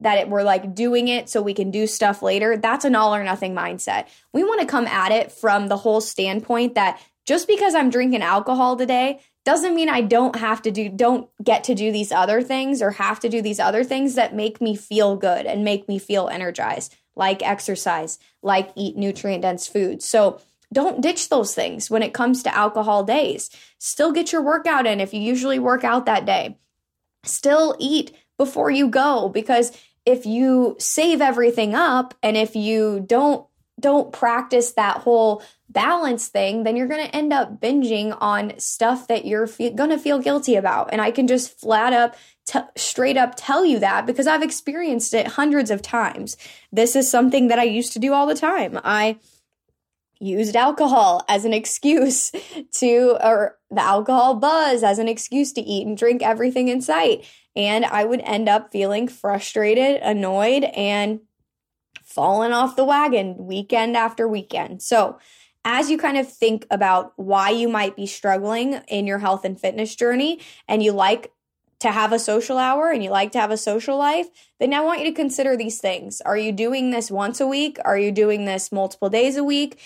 that 0.00 0.18
it, 0.18 0.28
we're 0.28 0.42
like 0.42 0.74
doing 0.74 1.08
it 1.08 1.28
so 1.28 1.42
we 1.42 1.54
can 1.54 1.70
do 1.70 1.86
stuff 1.86 2.22
later 2.22 2.56
that's 2.56 2.84
an 2.84 2.96
all 2.96 3.14
or 3.14 3.22
nothing 3.22 3.54
mindset. 3.54 4.06
We 4.32 4.44
want 4.44 4.60
to 4.60 4.66
come 4.66 4.86
at 4.86 5.12
it 5.12 5.30
from 5.30 5.68
the 5.68 5.76
whole 5.76 6.00
standpoint 6.00 6.74
that 6.74 7.00
just 7.26 7.46
because 7.46 7.74
i'm 7.74 7.90
drinking 7.90 8.22
alcohol 8.22 8.76
today 8.76 9.20
doesn't 9.44 9.74
mean 9.74 9.88
i 9.88 10.00
don't 10.00 10.36
have 10.36 10.62
to 10.62 10.70
do 10.70 10.88
don't 10.88 11.28
get 11.42 11.64
to 11.64 11.74
do 11.74 11.92
these 11.92 12.12
other 12.12 12.42
things 12.42 12.82
or 12.82 12.90
have 12.90 13.20
to 13.20 13.28
do 13.28 13.42
these 13.42 13.60
other 13.60 13.84
things 13.84 14.14
that 14.14 14.34
make 14.34 14.60
me 14.60 14.74
feel 14.74 15.16
good 15.16 15.46
and 15.46 15.64
make 15.64 15.88
me 15.88 15.98
feel 15.98 16.28
energized 16.28 16.96
like 17.14 17.42
exercise, 17.42 18.18
like 18.42 18.72
eat 18.76 18.96
nutrient 18.96 19.42
dense 19.42 19.66
foods. 19.66 20.08
So 20.08 20.40
don't 20.72 21.02
ditch 21.02 21.28
those 21.28 21.54
things 21.54 21.90
when 21.90 22.02
it 22.02 22.14
comes 22.14 22.42
to 22.42 22.56
alcohol 22.56 23.04
days. 23.04 23.50
Still 23.78 24.12
get 24.12 24.32
your 24.32 24.42
workout 24.42 24.86
in 24.86 25.00
if 25.00 25.12
you 25.12 25.20
usually 25.20 25.58
work 25.58 25.84
out 25.84 26.06
that 26.06 26.24
day. 26.24 26.56
Still 27.24 27.76
eat 27.78 28.16
before 28.38 28.70
you 28.70 28.88
go 28.88 29.28
because 29.28 29.76
if 30.04 30.26
you 30.26 30.76
save 30.78 31.20
everything 31.20 31.74
up 31.74 32.14
and 32.22 32.36
if 32.36 32.56
you 32.56 33.04
don't 33.06 33.46
don't 33.82 34.12
practice 34.12 34.72
that 34.72 34.98
whole 34.98 35.42
balance 35.68 36.28
thing, 36.28 36.62
then 36.62 36.76
you're 36.76 36.88
going 36.88 37.04
to 37.04 37.14
end 37.14 37.32
up 37.32 37.60
binging 37.60 38.16
on 38.20 38.58
stuff 38.58 39.08
that 39.08 39.24
you're 39.24 39.46
fe- 39.46 39.70
going 39.70 39.90
to 39.90 39.98
feel 39.98 40.18
guilty 40.18 40.54
about. 40.56 40.90
And 40.92 41.00
I 41.00 41.10
can 41.10 41.26
just 41.26 41.58
flat 41.58 41.92
up 41.92 42.16
t- 42.46 42.60
straight 42.76 43.16
up 43.16 43.34
tell 43.36 43.64
you 43.64 43.78
that 43.80 44.06
because 44.06 44.26
I've 44.26 44.42
experienced 44.42 45.14
it 45.14 45.26
hundreds 45.26 45.70
of 45.70 45.82
times. 45.82 46.36
This 46.70 46.96
is 46.96 47.10
something 47.10 47.48
that 47.48 47.58
I 47.58 47.64
used 47.64 47.92
to 47.94 47.98
do 47.98 48.12
all 48.12 48.26
the 48.26 48.34
time. 48.34 48.78
I 48.84 49.18
used 50.20 50.54
alcohol 50.54 51.24
as 51.28 51.44
an 51.44 51.52
excuse 51.52 52.30
to, 52.78 53.18
or 53.20 53.58
the 53.70 53.82
alcohol 53.82 54.36
buzz 54.36 54.82
as 54.82 54.98
an 54.98 55.08
excuse 55.08 55.52
to 55.52 55.60
eat 55.60 55.86
and 55.86 55.98
drink 55.98 56.22
everything 56.22 56.68
in 56.68 56.80
sight. 56.80 57.24
And 57.56 57.84
I 57.84 58.04
would 58.04 58.20
end 58.20 58.48
up 58.48 58.72
feeling 58.72 59.08
frustrated, 59.08 60.00
annoyed, 60.00 60.64
and 60.64 61.20
falling 62.12 62.52
off 62.52 62.76
the 62.76 62.84
wagon 62.84 63.36
weekend 63.38 63.96
after 63.96 64.28
weekend. 64.28 64.82
So, 64.82 65.18
as 65.64 65.90
you 65.90 65.96
kind 65.96 66.18
of 66.18 66.30
think 66.30 66.66
about 66.70 67.12
why 67.16 67.50
you 67.50 67.68
might 67.68 67.94
be 67.94 68.06
struggling 68.06 68.74
in 68.88 69.06
your 69.06 69.18
health 69.18 69.44
and 69.44 69.60
fitness 69.60 69.94
journey 69.94 70.40
and 70.66 70.82
you 70.82 70.92
like 70.92 71.30
to 71.78 71.90
have 71.90 72.12
a 72.12 72.18
social 72.18 72.58
hour 72.58 72.90
and 72.90 73.02
you 73.02 73.10
like 73.10 73.32
to 73.32 73.40
have 73.40 73.50
a 73.50 73.56
social 73.56 73.96
life, 73.96 74.26
then 74.58 74.72
I 74.72 74.80
want 74.80 75.00
you 75.00 75.06
to 75.06 75.12
consider 75.12 75.56
these 75.56 75.78
things. 75.78 76.20
Are 76.20 76.36
you 76.36 76.52
doing 76.52 76.90
this 76.90 77.10
once 77.10 77.40
a 77.40 77.46
week? 77.46 77.78
Are 77.84 77.98
you 77.98 78.12
doing 78.12 78.44
this 78.44 78.72
multiple 78.72 79.08
days 79.08 79.36
a 79.36 79.44
week? 79.44 79.80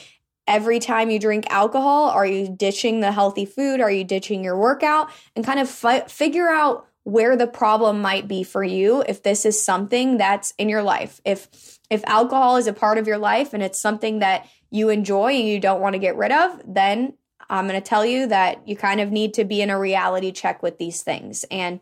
Every 0.46 0.78
time 0.78 1.10
you 1.10 1.18
drink 1.18 1.46
alcohol, 1.50 2.08
are 2.10 2.26
you 2.26 2.48
ditching 2.48 3.00
the 3.00 3.12
healthy 3.12 3.44
food? 3.44 3.80
Are 3.80 3.90
you 3.90 4.04
ditching 4.04 4.44
your 4.44 4.56
workout? 4.56 5.10
And 5.34 5.44
kind 5.44 5.58
of 5.58 5.68
fi- 5.68 6.06
figure 6.06 6.48
out 6.48 6.86
where 7.06 7.36
the 7.36 7.46
problem 7.46 8.02
might 8.02 8.26
be 8.26 8.42
for 8.42 8.64
you 8.64 9.04
if 9.08 9.22
this 9.22 9.46
is 9.46 9.64
something 9.64 10.16
that's 10.16 10.52
in 10.58 10.68
your 10.68 10.82
life. 10.82 11.20
If 11.24 11.78
if 11.88 12.02
alcohol 12.04 12.56
is 12.56 12.66
a 12.66 12.72
part 12.72 12.98
of 12.98 13.06
your 13.06 13.16
life 13.16 13.54
and 13.54 13.62
it's 13.62 13.80
something 13.80 14.18
that 14.18 14.48
you 14.70 14.88
enjoy 14.88 15.34
and 15.34 15.46
you 15.46 15.60
don't 15.60 15.80
want 15.80 15.92
to 15.92 16.00
get 16.00 16.16
rid 16.16 16.32
of, 16.32 16.60
then 16.66 17.14
I'm 17.48 17.68
going 17.68 17.80
to 17.80 17.88
tell 17.88 18.04
you 18.04 18.26
that 18.26 18.66
you 18.66 18.74
kind 18.74 19.00
of 19.00 19.12
need 19.12 19.34
to 19.34 19.44
be 19.44 19.62
in 19.62 19.70
a 19.70 19.78
reality 19.78 20.32
check 20.32 20.64
with 20.64 20.78
these 20.78 21.02
things 21.02 21.44
and 21.48 21.78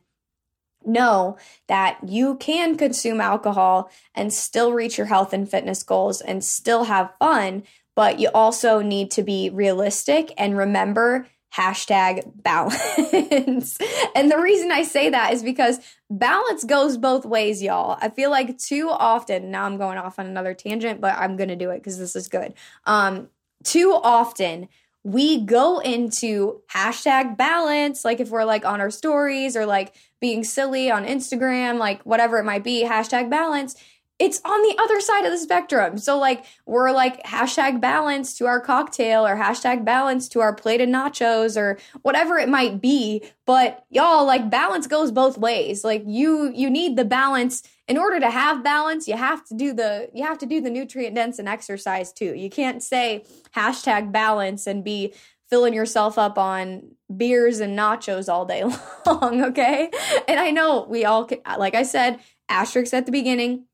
know 0.84 1.38
that 1.68 2.06
you 2.06 2.36
can 2.36 2.76
consume 2.76 3.22
alcohol 3.22 3.90
and 4.14 4.30
still 4.30 4.74
reach 4.74 4.98
your 4.98 5.06
health 5.06 5.32
and 5.32 5.50
fitness 5.50 5.82
goals 5.82 6.20
and 6.20 6.44
still 6.44 6.84
have 6.84 7.14
fun, 7.18 7.62
but 7.96 8.20
you 8.20 8.28
also 8.34 8.82
need 8.82 9.10
to 9.12 9.22
be 9.22 9.48
realistic 9.48 10.34
and 10.36 10.58
remember 10.58 11.26
hashtag 11.54 12.22
balance. 12.42 13.78
and 14.14 14.30
the 14.30 14.38
reason 14.38 14.72
I 14.72 14.82
say 14.82 15.10
that 15.10 15.32
is 15.32 15.42
because 15.42 15.78
balance 16.10 16.64
goes 16.64 16.96
both 16.96 17.24
ways, 17.24 17.62
y'all. 17.62 17.96
I 18.00 18.08
feel 18.08 18.30
like 18.30 18.58
too 18.58 18.88
often, 18.90 19.50
now 19.50 19.64
I'm 19.64 19.76
going 19.76 19.98
off 19.98 20.18
on 20.18 20.26
another 20.26 20.54
tangent, 20.54 21.00
but 21.00 21.14
I'm 21.16 21.36
going 21.36 21.50
to 21.50 21.56
do 21.56 21.70
it 21.70 21.78
because 21.78 21.98
this 21.98 22.16
is 22.16 22.28
good. 22.28 22.54
Um, 22.86 23.28
too 23.62 23.98
often, 24.02 24.68
we 25.04 25.42
go 25.42 25.80
into 25.80 26.62
hashtag 26.70 27.36
balance, 27.36 28.04
like 28.04 28.20
if 28.20 28.30
we're 28.30 28.44
like 28.44 28.64
on 28.64 28.80
our 28.80 28.90
stories 28.90 29.56
or 29.56 29.66
like 29.66 29.94
being 30.20 30.42
silly 30.42 30.90
on 30.90 31.04
Instagram, 31.04 31.78
like 31.78 32.02
whatever 32.02 32.38
it 32.38 32.44
might 32.44 32.64
be, 32.64 32.84
hashtag 32.84 33.30
balance. 33.30 33.76
It's 34.18 34.40
on 34.44 34.62
the 34.62 34.76
other 34.78 35.00
side 35.00 35.24
of 35.24 35.32
the 35.32 35.38
spectrum. 35.38 35.98
So, 35.98 36.18
like, 36.18 36.44
we're 36.66 36.92
like 36.92 37.22
hashtag 37.24 37.80
balance 37.80 38.38
to 38.38 38.46
our 38.46 38.60
cocktail 38.60 39.26
or 39.26 39.36
hashtag 39.36 39.84
balance 39.84 40.28
to 40.30 40.40
our 40.40 40.54
plate 40.54 40.80
of 40.80 40.88
nachos 40.88 41.56
or 41.56 41.78
whatever 42.02 42.38
it 42.38 42.48
might 42.48 42.80
be. 42.80 43.24
But 43.44 43.84
y'all, 43.90 44.24
like, 44.24 44.50
balance 44.50 44.86
goes 44.86 45.10
both 45.10 45.36
ways. 45.36 45.82
Like, 45.82 46.04
you, 46.06 46.52
you 46.54 46.70
need 46.70 46.96
the 46.96 47.04
balance 47.04 47.62
in 47.86 47.98
order 47.98 48.18
to 48.18 48.30
have 48.30 48.64
balance, 48.64 49.06
you 49.06 49.16
have 49.16 49.44
to 49.46 49.54
do 49.54 49.74
the 49.74 50.08
you 50.14 50.24
have 50.24 50.38
to 50.38 50.46
do 50.46 50.60
the 50.60 50.70
nutrient 50.70 51.14
dense 51.14 51.38
and 51.38 51.48
exercise 51.48 52.12
too. 52.12 52.34
You 52.34 52.48
can't 52.48 52.82
say 52.82 53.24
hashtag 53.54 54.10
balance 54.10 54.66
and 54.66 54.82
be 54.82 55.12
filling 55.50 55.74
yourself 55.74 56.18
up 56.18 56.38
on 56.38 56.82
beers 57.14 57.60
and 57.60 57.78
nachos 57.78 58.32
all 58.32 58.46
day 58.46 58.64
long, 59.06 59.44
okay? 59.44 59.90
And 60.26 60.40
I 60.40 60.50
know 60.50 60.86
we 60.88 61.04
all 61.04 61.26
can, 61.26 61.40
like 61.58 61.74
I 61.74 61.82
said, 61.82 62.20
asterisks 62.48 62.94
at 62.94 63.06
the 63.06 63.12
beginning, 63.12 63.64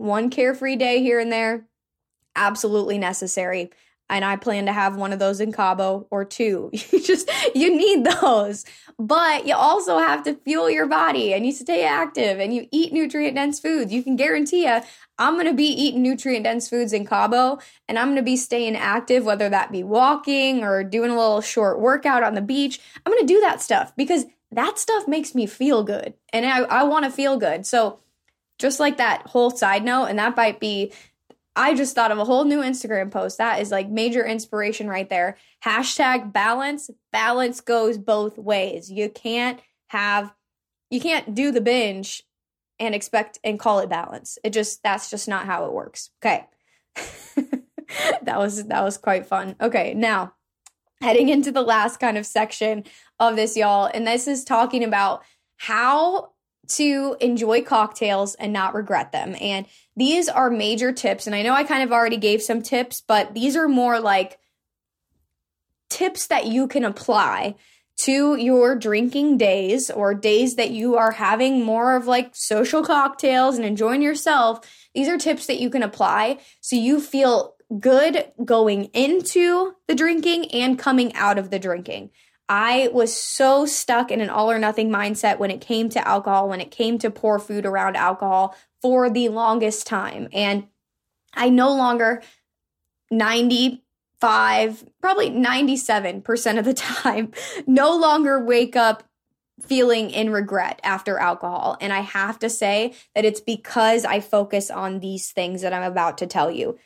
one 0.00 0.30
carefree 0.30 0.76
day 0.76 1.00
here 1.00 1.20
and 1.20 1.30
there, 1.30 1.66
absolutely 2.34 2.98
necessary 2.98 3.70
and 4.10 4.24
I 4.24 4.34
plan 4.36 4.66
to 4.66 4.72
have 4.72 4.96
one 4.96 5.12
of 5.12 5.20
those 5.20 5.40
in 5.40 5.52
Cabo 5.52 6.06
or 6.10 6.24
two. 6.24 6.70
You 6.90 7.00
just 7.00 7.30
you 7.54 7.74
need 7.76 8.04
those. 8.04 8.64
But 8.98 9.46
you 9.46 9.54
also 9.54 9.98
have 9.98 10.24
to 10.24 10.34
fuel 10.34 10.68
your 10.68 10.86
body 10.86 11.32
and 11.32 11.46
you 11.46 11.52
stay 11.52 11.84
active 11.84 12.40
and 12.40 12.52
you 12.52 12.66
eat 12.72 12.92
nutrient 12.92 13.36
dense 13.36 13.60
foods. 13.60 13.92
You 13.92 14.02
can 14.02 14.16
guarantee 14.16 14.64
you 14.64 14.80
I'm 15.18 15.38
to 15.44 15.52
be 15.52 15.68
eating 15.68 16.02
nutrient 16.02 16.44
dense 16.44 16.68
foods 16.68 16.92
in 16.92 17.06
Cabo 17.06 17.60
and 17.86 17.98
I'm 17.98 18.16
to 18.16 18.22
be 18.22 18.36
staying 18.36 18.74
active 18.74 19.24
whether 19.24 19.48
that 19.48 19.70
be 19.70 19.84
walking 19.84 20.64
or 20.64 20.82
doing 20.82 21.10
a 21.10 21.16
little 21.16 21.40
short 21.40 21.78
workout 21.78 22.24
on 22.24 22.34
the 22.34 22.42
beach. 22.42 22.80
I'm 23.06 23.12
to 23.16 23.26
do 23.26 23.40
that 23.40 23.60
stuff 23.60 23.94
because 23.96 24.24
that 24.50 24.78
stuff 24.78 25.06
makes 25.06 25.34
me 25.34 25.46
feel 25.46 25.84
good 25.84 26.14
and 26.32 26.44
I, 26.44 26.62
I 26.62 26.82
want 26.82 27.04
to 27.04 27.10
feel 27.10 27.36
good. 27.36 27.64
So 27.66 28.00
just 28.60 28.78
like 28.78 28.98
that 28.98 29.26
whole 29.26 29.50
side 29.50 29.82
note, 29.82 30.04
and 30.04 30.18
that 30.20 30.36
might 30.36 30.60
be 30.60 30.92
I 31.56 31.74
just 31.74 31.94
thought 31.94 32.12
of 32.12 32.18
a 32.18 32.24
whole 32.24 32.44
new 32.44 32.60
Instagram 32.60 33.10
post. 33.10 33.38
That 33.38 33.60
is 33.60 33.70
like 33.70 33.88
major 33.88 34.24
inspiration 34.24 34.88
right 34.88 35.08
there. 35.08 35.36
Hashtag 35.64 36.32
balance. 36.32 36.90
Balance 37.12 37.60
goes 37.60 37.98
both 37.98 38.38
ways. 38.38 38.90
You 38.90 39.10
can't 39.10 39.60
have, 39.88 40.32
you 40.90 41.00
can't 41.00 41.34
do 41.34 41.50
the 41.50 41.60
binge 41.60 42.22
and 42.78 42.94
expect 42.94 43.38
and 43.42 43.58
call 43.58 43.80
it 43.80 43.88
balance. 43.88 44.38
It 44.44 44.54
just, 44.54 44.82
that's 44.82 45.10
just 45.10 45.28
not 45.28 45.46
how 45.46 45.66
it 45.66 45.72
works. 45.72 46.10
Okay. 46.22 46.46
that 48.22 48.38
was, 48.38 48.64
that 48.68 48.84
was 48.84 48.96
quite 48.96 49.26
fun. 49.26 49.56
Okay. 49.60 49.92
Now 49.92 50.34
heading 51.00 51.28
into 51.28 51.50
the 51.50 51.62
last 51.62 51.98
kind 51.98 52.16
of 52.16 52.26
section 52.26 52.84
of 53.18 53.34
this, 53.34 53.56
y'all. 53.56 53.90
And 53.92 54.06
this 54.06 54.28
is 54.28 54.44
talking 54.44 54.84
about 54.84 55.24
how 55.56 56.30
to 56.70 57.16
enjoy 57.20 57.62
cocktails 57.62 58.34
and 58.34 58.52
not 58.52 58.74
regret 58.74 59.12
them. 59.12 59.36
And 59.40 59.66
these 59.96 60.28
are 60.28 60.50
major 60.50 60.92
tips. 60.92 61.26
And 61.26 61.34
I 61.34 61.42
know 61.42 61.52
I 61.52 61.64
kind 61.64 61.82
of 61.82 61.92
already 61.92 62.16
gave 62.16 62.42
some 62.42 62.62
tips, 62.62 63.00
but 63.00 63.34
these 63.34 63.56
are 63.56 63.68
more 63.68 64.00
like 64.00 64.38
tips 65.88 66.28
that 66.28 66.46
you 66.46 66.68
can 66.68 66.84
apply 66.84 67.56
to 68.04 68.36
your 68.36 68.74
drinking 68.76 69.36
days 69.36 69.90
or 69.90 70.14
days 70.14 70.56
that 70.56 70.70
you 70.70 70.96
are 70.96 71.10
having 71.10 71.62
more 71.62 71.96
of 71.96 72.06
like 72.06 72.30
social 72.32 72.82
cocktails 72.82 73.56
and 73.56 73.66
enjoying 73.66 74.00
yourself. 74.00 74.60
These 74.94 75.08
are 75.08 75.18
tips 75.18 75.46
that 75.46 75.60
you 75.60 75.68
can 75.68 75.82
apply 75.82 76.38
so 76.60 76.76
you 76.76 77.00
feel 77.00 77.56
good 77.78 78.32
going 78.44 78.86
into 78.86 79.74
the 79.86 79.94
drinking 79.94 80.50
and 80.52 80.78
coming 80.78 81.14
out 81.14 81.38
of 81.38 81.50
the 81.50 81.58
drinking. 81.58 82.10
I 82.50 82.88
was 82.92 83.16
so 83.16 83.64
stuck 83.64 84.10
in 84.10 84.20
an 84.20 84.28
all 84.28 84.50
or 84.50 84.58
nothing 84.58 84.90
mindset 84.90 85.38
when 85.38 85.52
it 85.52 85.60
came 85.60 85.88
to 85.90 86.06
alcohol, 86.06 86.48
when 86.48 86.60
it 86.60 86.72
came 86.72 86.98
to 86.98 87.08
poor 87.08 87.38
food 87.38 87.64
around 87.64 87.96
alcohol 87.96 88.56
for 88.82 89.08
the 89.08 89.28
longest 89.28 89.86
time. 89.86 90.28
And 90.32 90.66
I 91.32 91.48
no 91.48 91.72
longer 91.72 92.22
95, 93.12 94.84
probably 95.00 95.30
97% 95.30 96.58
of 96.58 96.64
the 96.64 96.74
time, 96.74 97.30
no 97.68 97.96
longer 97.96 98.44
wake 98.44 98.74
up 98.74 99.04
feeling 99.62 100.10
in 100.10 100.30
regret 100.32 100.80
after 100.82 101.18
alcohol. 101.18 101.76
And 101.80 101.92
I 101.92 102.00
have 102.00 102.40
to 102.40 102.50
say 102.50 102.94
that 103.14 103.24
it's 103.24 103.40
because 103.40 104.04
I 104.04 104.18
focus 104.18 104.72
on 104.72 104.98
these 104.98 105.30
things 105.30 105.62
that 105.62 105.72
I'm 105.72 105.84
about 105.84 106.18
to 106.18 106.26
tell 106.26 106.50
you. 106.50 106.80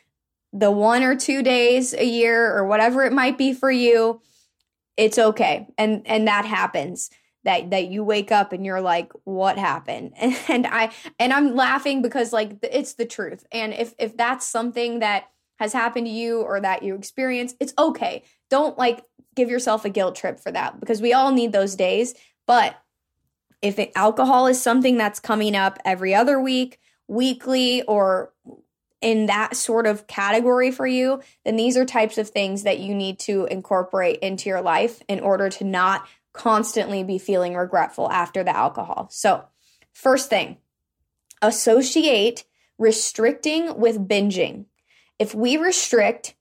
The 0.53 0.69
one 0.69 1.01
or 1.01 1.15
two 1.15 1.41
days 1.41 1.95
a 1.95 2.05
year 2.05 2.55
or 2.55 2.67
whatever 2.67 3.03
it 3.03 3.13
might 3.13 3.37
be 3.39 3.51
for 3.51 3.71
you, 3.71 4.21
it's 4.97 5.17
okay. 5.17 5.67
And 5.77 6.01
and 6.05 6.27
that 6.27 6.45
happens. 6.45 7.09
That 7.43 7.69
that 7.69 7.87
you 7.87 8.03
wake 8.03 8.31
up 8.31 8.53
and 8.53 8.65
you're 8.65 8.81
like, 8.81 9.11
what 9.23 9.57
happened? 9.57 10.13
And, 10.49 10.65
I 10.65 10.91
and 11.19 11.31
I'm 11.31 11.55
laughing 11.55 12.01
because 12.01 12.33
like 12.33 12.53
it's 12.63 12.93
the 12.93 13.05
truth. 13.05 13.45
And 13.51 13.73
if 13.73 13.93
if 13.99 14.17
that's 14.17 14.47
something 14.47 14.99
that 14.99 15.25
has 15.59 15.71
happened 15.71 16.07
to 16.07 16.11
you 16.11 16.41
or 16.41 16.59
that 16.59 16.83
you 16.83 16.95
experience, 16.95 17.55
it's 17.59 17.73
okay. 17.77 18.23
Don't 18.49 18.77
like 18.77 19.03
give 19.35 19.49
yourself 19.49 19.85
a 19.85 19.89
guilt 19.89 20.15
trip 20.15 20.39
for 20.39 20.51
that 20.51 20.79
because 20.79 21.01
we 21.01 21.13
all 21.13 21.31
need 21.31 21.51
those 21.51 21.75
days. 21.75 22.15
But 22.47 22.75
if 23.61 23.79
it, 23.79 23.91
alcohol 23.95 24.47
is 24.47 24.61
something 24.61 24.97
that's 24.97 25.19
coming 25.19 25.55
up 25.55 25.79
every 25.85 26.13
other 26.13 26.39
week, 26.39 26.79
weekly, 27.07 27.83
or 27.83 28.33
in 29.05 29.27
that 29.27 29.55
sort 29.55 29.85
of 29.85 30.07
category 30.07 30.71
for 30.71 30.87
you, 30.87 31.21
then 31.45 31.57
these 31.57 31.77
are 31.77 31.85
types 31.85 32.17
of 32.17 32.27
things 32.27 32.63
that 32.63 32.79
you 32.79 32.95
need 32.95 33.19
to 33.19 33.45
incorporate 33.45 34.17
into 34.21 34.49
your 34.49 34.63
life 34.63 34.99
in 35.07 35.19
order 35.19 35.47
to 35.47 35.63
not 35.63 36.07
constantly 36.33 37.03
be 37.03 37.19
feeling 37.19 37.53
regretful 37.53 38.11
after 38.11 38.43
the 38.43 38.57
alcohol. 38.57 39.07
So, 39.11 39.45
first 39.93 40.27
thing, 40.27 40.57
associate 41.43 42.45
restricting 42.79 43.79
with 43.79 44.07
binging. 44.07 44.65
If 45.19 45.35
we 45.35 45.57
restrict, 45.57 46.33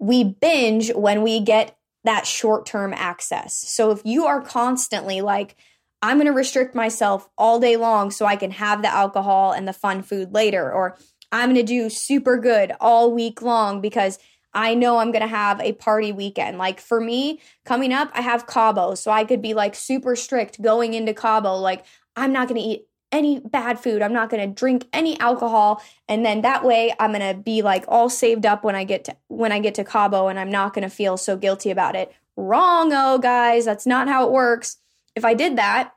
we 0.00 0.24
binge 0.24 0.92
when 0.92 1.22
we 1.22 1.38
get 1.38 1.78
that 2.02 2.26
short 2.26 2.66
term 2.66 2.92
access. 2.94 3.56
So 3.56 3.92
if 3.92 4.02
you 4.04 4.26
are 4.26 4.40
constantly 4.40 5.20
like, 5.20 5.54
I'm 6.02 6.16
going 6.16 6.26
to 6.26 6.32
restrict 6.32 6.74
myself 6.74 7.28
all 7.38 7.60
day 7.60 7.76
long 7.76 8.10
so 8.10 8.26
I 8.26 8.34
can 8.34 8.50
have 8.50 8.82
the 8.82 8.92
alcohol 8.92 9.52
and 9.52 9.68
the 9.68 9.72
fun 9.72 10.02
food 10.02 10.34
later, 10.34 10.72
or 10.72 10.96
I'm 11.32 11.52
going 11.52 11.56
to 11.56 11.62
do 11.62 11.90
super 11.90 12.38
good 12.38 12.72
all 12.80 13.12
week 13.12 13.42
long 13.42 13.80
because 13.80 14.18
I 14.54 14.74
know 14.74 14.98
I'm 14.98 15.12
going 15.12 15.22
to 15.22 15.28
have 15.28 15.60
a 15.60 15.72
party 15.72 16.10
weekend. 16.10 16.58
Like 16.58 16.80
for 16.80 17.00
me, 17.00 17.40
coming 17.64 17.92
up, 17.92 18.10
I 18.14 18.22
have 18.22 18.46
Cabo, 18.46 18.94
so 18.94 19.10
I 19.10 19.24
could 19.24 19.42
be 19.42 19.54
like 19.54 19.74
super 19.74 20.16
strict 20.16 20.60
going 20.62 20.94
into 20.94 21.12
Cabo. 21.12 21.56
Like, 21.56 21.84
I'm 22.16 22.32
not 22.32 22.48
going 22.48 22.60
to 22.60 22.66
eat 22.66 22.88
any 23.12 23.40
bad 23.40 23.78
food. 23.78 24.02
I'm 24.02 24.12
not 24.12 24.30
going 24.30 24.46
to 24.46 24.54
drink 24.54 24.86
any 24.92 25.18
alcohol 25.20 25.82
and 26.08 26.24
then 26.24 26.42
that 26.42 26.64
way 26.64 26.94
I'm 26.98 27.12
going 27.12 27.34
to 27.34 27.40
be 27.40 27.62
like 27.62 27.84
all 27.88 28.10
saved 28.10 28.44
up 28.44 28.64
when 28.64 28.74
I 28.74 28.84
get 28.84 29.04
to 29.04 29.16
when 29.28 29.52
I 29.52 29.60
get 29.60 29.74
to 29.76 29.84
Cabo 29.84 30.28
and 30.28 30.38
I'm 30.38 30.50
not 30.50 30.74
going 30.74 30.82
to 30.82 30.94
feel 30.94 31.16
so 31.16 31.36
guilty 31.36 31.70
about 31.70 31.96
it. 31.96 32.12
Wrong, 32.36 32.92
oh 32.92 33.18
guys, 33.18 33.64
that's 33.64 33.86
not 33.86 34.08
how 34.08 34.26
it 34.26 34.32
works. 34.32 34.76
If 35.14 35.24
I 35.24 35.34
did 35.34 35.56
that, 35.56 35.92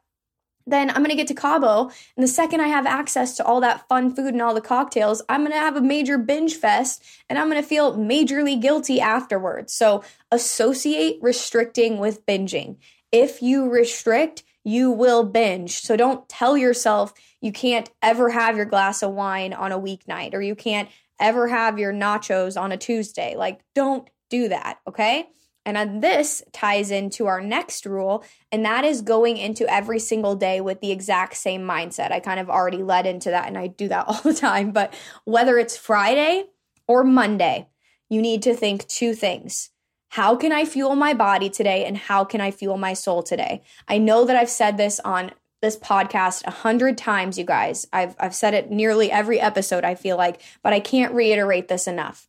then 0.65 0.89
I'm 0.89 0.97
going 0.97 1.09
to 1.09 1.15
get 1.15 1.27
to 1.27 1.33
Cabo 1.33 1.89
and 2.15 2.23
the 2.23 2.27
second 2.27 2.61
I 2.61 2.67
have 2.67 2.85
access 2.85 3.35
to 3.37 3.45
all 3.45 3.61
that 3.61 3.87
fun 3.87 4.15
food 4.15 4.33
and 4.33 4.41
all 4.41 4.53
the 4.53 4.61
cocktails, 4.61 5.21
I'm 5.29 5.41
going 5.41 5.51
to 5.51 5.57
have 5.57 5.75
a 5.75 5.81
major 5.81 6.17
binge 6.17 6.55
fest 6.55 7.03
and 7.29 7.37
I'm 7.39 7.49
going 7.49 7.61
to 7.61 7.67
feel 7.67 7.97
majorly 7.97 8.61
guilty 8.61 9.01
afterwards. 9.01 9.73
So 9.73 10.03
associate 10.31 11.17
restricting 11.21 11.97
with 11.97 12.25
binging. 12.25 12.77
If 13.11 13.41
you 13.41 13.69
restrict, 13.69 14.43
you 14.63 14.91
will 14.91 15.23
binge. 15.23 15.81
So 15.81 15.95
don't 15.95 16.27
tell 16.29 16.57
yourself 16.57 17.13
you 17.41 17.51
can't 17.51 17.89
ever 18.01 18.29
have 18.29 18.55
your 18.55 18.65
glass 18.65 19.01
of 19.01 19.11
wine 19.11 19.53
on 19.53 19.71
a 19.71 19.79
weeknight 19.79 20.33
or 20.33 20.41
you 20.41 20.55
can't 20.55 20.89
ever 21.19 21.47
have 21.47 21.79
your 21.79 21.93
nachos 21.93 22.59
on 22.59 22.71
a 22.71 22.77
Tuesday. 22.77 23.35
Like, 23.35 23.61
don't 23.75 24.09
do 24.29 24.49
that, 24.49 24.79
okay? 24.87 25.29
And 25.65 26.01
this 26.01 26.41
ties 26.53 26.89
into 26.89 27.27
our 27.27 27.39
next 27.39 27.85
rule, 27.85 28.23
and 28.51 28.65
that 28.65 28.83
is 28.83 29.01
going 29.01 29.37
into 29.37 29.71
every 29.71 29.99
single 29.99 30.35
day 30.35 30.59
with 30.59 30.81
the 30.81 30.91
exact 30.91 31.37
same 31.37 31.61
mindset. 31.61 32.11
I 32.11 32.19
kind 32.19 32.39
of 32.39 32.49
already 32.49 32.81
led 32.81 33.05
into 33.05 33.29
that, 33.29 33.47
and 33.47 33.57
I 33.57 33.67
do 33.67 33.87
that 33.89 34.05
all 34.07 34.21
the 34.21 34.33
time. 34.33 34.71
But 34.71 34.93
whether 35.25 35.59
it's 35.59 35.77
Friday 35.77 36.45
or 36.87 37.03
Monday, 37.03 37.67
you 38.09 38.21
need 38.21 38.41
to 38.43 38.55
think 38.55 38.87
two 38.87 39.13
things 39.13 39.69
how 40.11 40.35
can 40.35 40.51
I 40.51 40.65
fuel 40.65 40.97
my 40.97 41.13
body 41.13 41.49
today 41.49 41.85
and 41.85 41.95
how 41.97 42.25
can 42.25 42.41
I 42.41 42.51
fuel 42.51 42.77
my 42.77 42.91
soul 42.91 43.23
today? 43.23 43.61
I 43.87 43.97
know 43.97 44.25
that 44.25 44.35
I've 44.35 44.49
said 44.49 44.75
this 44.75 44.99
on 44.99 45.31
this 45.61 45.77
podcast 45.77 46.45
a 46.45 46.51
hundred 46.51 46.97
times, 46.97 47.37
you 47.37 47.45
guys. 47.45 47.87
I've, 47.93 48.13
I've 48.19 48.35
said 48.35 48.53
it 48.53 48.69
nearly 48.69 49.09
every 49.09 49.39
episode, 49.39 49.85
I 49.85 49.95
feel 49.95 50.17
like, 50.17 50.41
but 50.63 50.73
I 50.73 50.81
can't 50.81 51.13
reiterate 51.13 51.69
this 51.69 51.87
enough. 51.87 52.27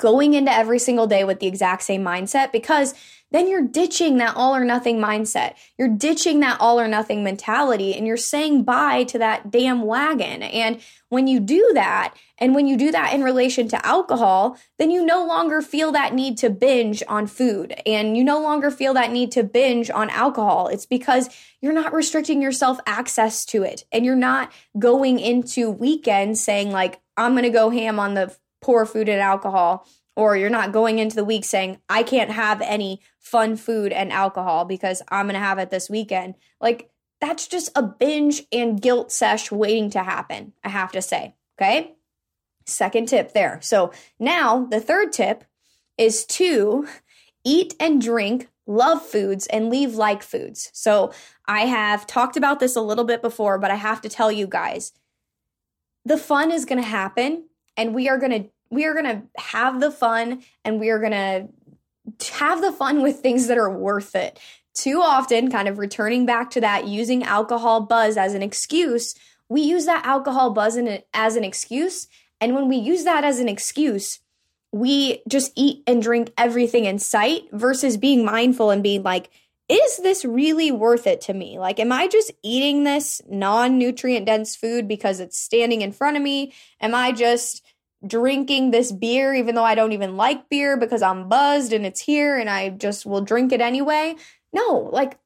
Going 0.00 0.32
into 0.32 0.50
every 0.50 0.78
single 0.78 1.06
day 1.06 1.24
with 1.24 1.40
the 1.40 1.46
exact 1.46 1.82
same 1.82 2.02
mindset 2.02 2.52
because 2.52 2.94
then 3.32 3.48
you're 3.48 3.66
ditching 3.66 4.16
that 4.16 4.34
all 4.34 4.56
or 4.56 4.64
nothing 4.64 4.98
mindset. 4.98 5.54
You're 5.78 5.88
ditching 5.88 6.40
that 6.40 6.58
all 6.58 6.80
or 6.80 6.88
nothing 6.88 7.22
mentality 7.22 7.94
and 7.94 8.06
you're 8.06 8.16
saying 8.16 8.64
bye 8.64 9.04
to 9.04 9.18
that 9.18 9.50
damn 9.50 9.82
wagon. 9.82 10.42
And 10.42 10.80
when 11.10 11.26
you 11.26 11.38
do 11.38 11.70
that, 11.74 12.14
and 12.38 12.54
when 12.54 12.66
you 12.66 12.76
do 12.76 12.90
that 12.90 13.12
in 13.12 13.22
relation 13.22 13.68
to 13.68 13.86
alcohol, 13.86 14.56
then 14.78 14.90
you 14.90 15.04
no 15.04 15.26
longer 15.26 15.60
feel 15.60 15.92
that 15.92 16.14
need 16.14 16.38
to 16.38 16.48
binge 16.48 17.02
on 17.06 17.26
food 17.26 17.74
and 17.84 18.16
you 18.16 18.24
no 18.24 18.40
longer 18.40 18.70
feel 18.70 18.94
that 18.94 19.12
need 19.12 19.30
to 19.32 19.44
binge 19.44 19.90
on 19.90 20.08
alcohol. 20.08 20.68
It's 20.68 20.86
because 20.86 21.28
you're 21.60 21.74
not 21.74 21.92
restricting 21.92 22.40
yourself 22.40 22.80
access 22.86 23.44
to 23.46 23.62
it 23.62 23.84
and 23.92 24.06
you're 24.06 24.16
not 24.16 24.50
going 24.78 25.20
into 25.20 25.70
weekends 25.70 26.42
saying, 26.42 26.70
like, 26.70 27.00
I'm 27.16 27.32
going 27.32 27.44
to 27.44 27.50
go 27.50 27.68
ham 27.68 28.00
on 28.00 28.14
the 28.14 28.34
poor 28.60 28.84
food 28.86 29.08
and 29.08 29.20
alcohol 29.20 29.86
or 30.16 30.36
you're 30.36 30.50
not 30.50 30.72
going 30.72 30.98
into 30.98 31.16
the 31.16 31.24
week 31.24 31.44
saying 31.44 31.78
i 31.88 32.02
can't 32.02 32.30
have 32.30 32.60
any 32.60 33.00
fun 33.18 33.56
food 33.56 33.92
and 33.92 34.12
alcohol 34.12 34.64
because 34.64 35.02
i'm 35.08 35.26
going 35.26 35.34
to 35.34 35.40
have 35.40 35.58
it 35.58 35.70
this 35.70 35.88
weekend. 35.88 36.34
Like 36.60 36.90
that's 37.20 37.46
just 37.46 37.70
a 37.76 37.82
binge 37.82 38.42
and 38.52 38.80
guilt 38.80 39.12
sesh 39.12 39.50
waiting 39.50 39.90
to 39.90 40.02
happen 40.02 40.52
i 40.64 40.68
have 40.68 40.92
to 40.92 41.02
say 41.02 41.34
okay? 41.60 41.94
Second 42.66 43.08
tip 43.08 43.32
there. 43.32 43.58
So 43.62 43.92
now 44.18 44.64
the 44.64 44.80
third 44.80 45.12
tip 45.12 45.44
is 45.98 46.24
to 46.26 46.86
eat 47.44 47.74
and 47.80 48.00
drink 48.00 48.48
love 48.66 49.04
foods 49.04 49.46
and 49.48 49.70
leave 49.70 49.94
like 49.94 50.22
foods. 50.22 50.70
So 50.72 51.12
i 51.46 51.62
have 51.62 52.06
talked 52.06 52.36
about 52.36 52.60
this 52.60 52.76
a 52.76 52.80
little 52.80 53.04
bit 53.04 53.22
before 53.22 53.58
but 53.58 53.70
i 53.70 53.74
have 53.74 54.00
to 54.02 54.08
tell 54.08 54.30
you 54.30 54.46
guys 54.46 54.92
the 56.04 56.16
fun 56.16 56.50
is 56.50 56.64
going 56.64 56.80
to 56.80 56.88
happen 56.88 57.49
and 57.76 57.94
we 57.94 58.08
are 58.08 58.18
going 58.18 58.44
to 58.44 58.50
we 58.70 58.84
are 58.84 58.94
going 58.94 59.04
to 59.04 59.22
have 59.36 59.80
the 59.80 59.90
fun 59.90 60.42
and 60.64 60.78
we 60.78 60.90
are 60.90 61.00
going 61.00 61.10
to 61.10 61.48
have 62.32 62.60
the 62.60 62.72
fun 62.72 63.02
with 63.02 63.18
things 63.18 63.48
that 63.48 63.58
are 63.58 63.70
worth 63.70 64.14
it. 64.14 64.38
Too 64.74 65.00
often, 65.02 65.50
kind 65.50 65.66
of 65.66 65.78
returning 65.78 66.24
back 66.24 66.50
to 66.50 66.60
that, 66.60 66.86
using 66.86 67.24
alcohol 67.24 67.80
buzz 67.80 68.16
as 68.16 68.34
an 68.34 68.42
excuse, 68.42 69.14
we 69.48 69.62
use 69.62 69.86
that 69.86 70.06
alcohol 70.06 70.50
buzz 70.50 70.76
in 70.76 71.02
as 71.12 71.36
an 71.36 71.44
excuse. 71.44 72.06
And 72.40 72.54
when 72.54 72.68
we 72.68 72.76
use 72.76 73.04
that 73.04 73.24
as 73.24 73.40
an 73.40 73.48
excuse, 73.48 74.20
we 74.72 75.22
just 75.28 75.52
eat 75.56 75.82
and 75.86 76.00
drink 76.00 76.32
everything 76.38 76.84
in 76.84 77.00
sight 77.00 77.42
versus 77.52 77.96
being 77.96 78.24
mindful 78.24 78.70
and 78.70 78.82
being 78.82 79.02
like, 79.02 79.30
is 79.70 79.98
this 79.98 80.24
really 80.24 80.72
worth 80.72 81.06
it 81.06 81.20
to 81.22 81.32
me? 81.32 81.58
Like, 81.58 81.78
am 81.78 81.92
I 81.92 82.08
just 82.08 82.32
eating 82.42 82.82
this 82.82 83.22
non 83.30 83.78
nutrient 83.78 84.26
dense 84.26 84.56
food 84.56 84.88
because 84.88 85.20
it's 85.20 85.38
standing 85.38 85.80
in 85.80 85.92
front 85.92 86.16
of 86.16 86.22
me? 86.22 86.52
Am 86.80 86.92
I 86.92 87.12
just 87.12 87.64
drinking 88.06 88.70
this 88.70 88.90
beer 88.90 89.34
even 89.34 89.54
though 89.54 89.64
I 89.64 89.74
don't 89.74 89.92
even 89.92 90.16
like 90.16 90.48
beer 90.48 90.76
because 90.76 91.02
I'm 91.02 91.28
buzzed 91.28 91.72
and 91.72 91.84
it's 91.84 92.00
here 92.00 92.38
and 92.38 92.48
I 92.48 92.70
just 92.70 93.06
will 93.06 93.20
drink 93.20 93.52
it 93.52 93.60
anyway. 93.60 94.16
No, 94.52 94.88
like 94.90 95.18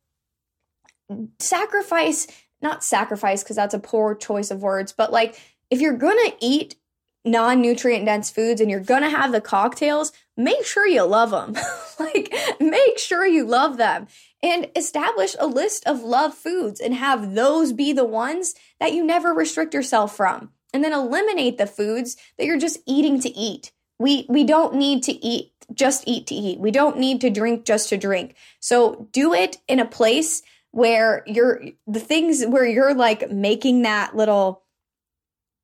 sacrifice, 1.39 2.27
not 2.61 2.85
sacrifice 2.85 3.43
because 3.43 3.57
that's 3.57 3.75
a 3.75 3.79
poor 3.79 4.15
choice 4.15 4.51
of 4.51 4.63
words, 4.63 4.93
but 4.93 5.13
like 5.13 5.41
if 5.71 5.81
you're 5.81 5.97
to 6.19 6.37
eat 6.41 6.77
non 7.25 7.63
nutrient 7.63 8.05
dense 8.05 8.31
foods 8.31 8.61
and 8.61 8.71
you're 8.71 8.81
to 9.03 9.09
have 9.09 9.33
the 9.33 9.41
cocktails, 9.41 10.13
make 10.37 10.65
sure 10.65 10.87
you 10.87 11.05
love 11.05 11.31
them. 11.31 11.57
like 12.01 12.35
make 12.61 12.99
sure 12.99 13.25
you 13.25 13.47
love 13.47 13.77
them 13.77 14.07
and 14.45 14.71
establish 14.77 15.35
a 15.39 15.47
list 15.47 15.87
of 15.87 16.03
love 16.03 16.35
foods 16.35 16.79
and 16.79 16.93
have 16.93 17.35
those 17.35 17.73
be 17.73 17.95
the 17.95 18.05
ones 18.05 18.55
that 18.79 18.93
you 18.93 19.03
never 19.03 19.33
restrict 19.33 19.73
yourself 19.73 20.15
from 20.15 20.51
and 20.75 20.85
then 20.85 20.93
eliminate 20.93 21.57
the 21.57 21.67
foods 21.67 22.19
that 22.37 22.45
you're 22.45 22.59
just 22.59 22.79
eating 22.85 23.19
to 23.21 23.31
eat. 23.31 23.73
We 23.99 24.27
we 24.29 24.45
don't 24.45 24.75
need 24.75 25.03
to 25.05 25.13
eat 25.13 25.53
just 25.73 26.05
eat 26.07 26.27
to 26.27 26.35
eat. 26.35 26.61
We 26.61 26.71
don't 26.71 26.99
need 26.99 27.23
to 27.23 27.31
drink 27.31 27.65
just 27.65 27.89
to 27.89 27.97
drink. 27.97 28.35
So 28.61 29.09
do 29.13 29.33
it 29.33 29.57
in 29.67 29.81
a 29.81 29.87
place 29.87 30.43
where 30.73 31.23
you're 31.27 31.63
the 31.87 32.01
things 32.01 32.45
where 32.45 32.67
you're 32.67 32.93
like 32.93 33.31
making 33.31 33.83
that 33.83 34.15
little 34.15 34.63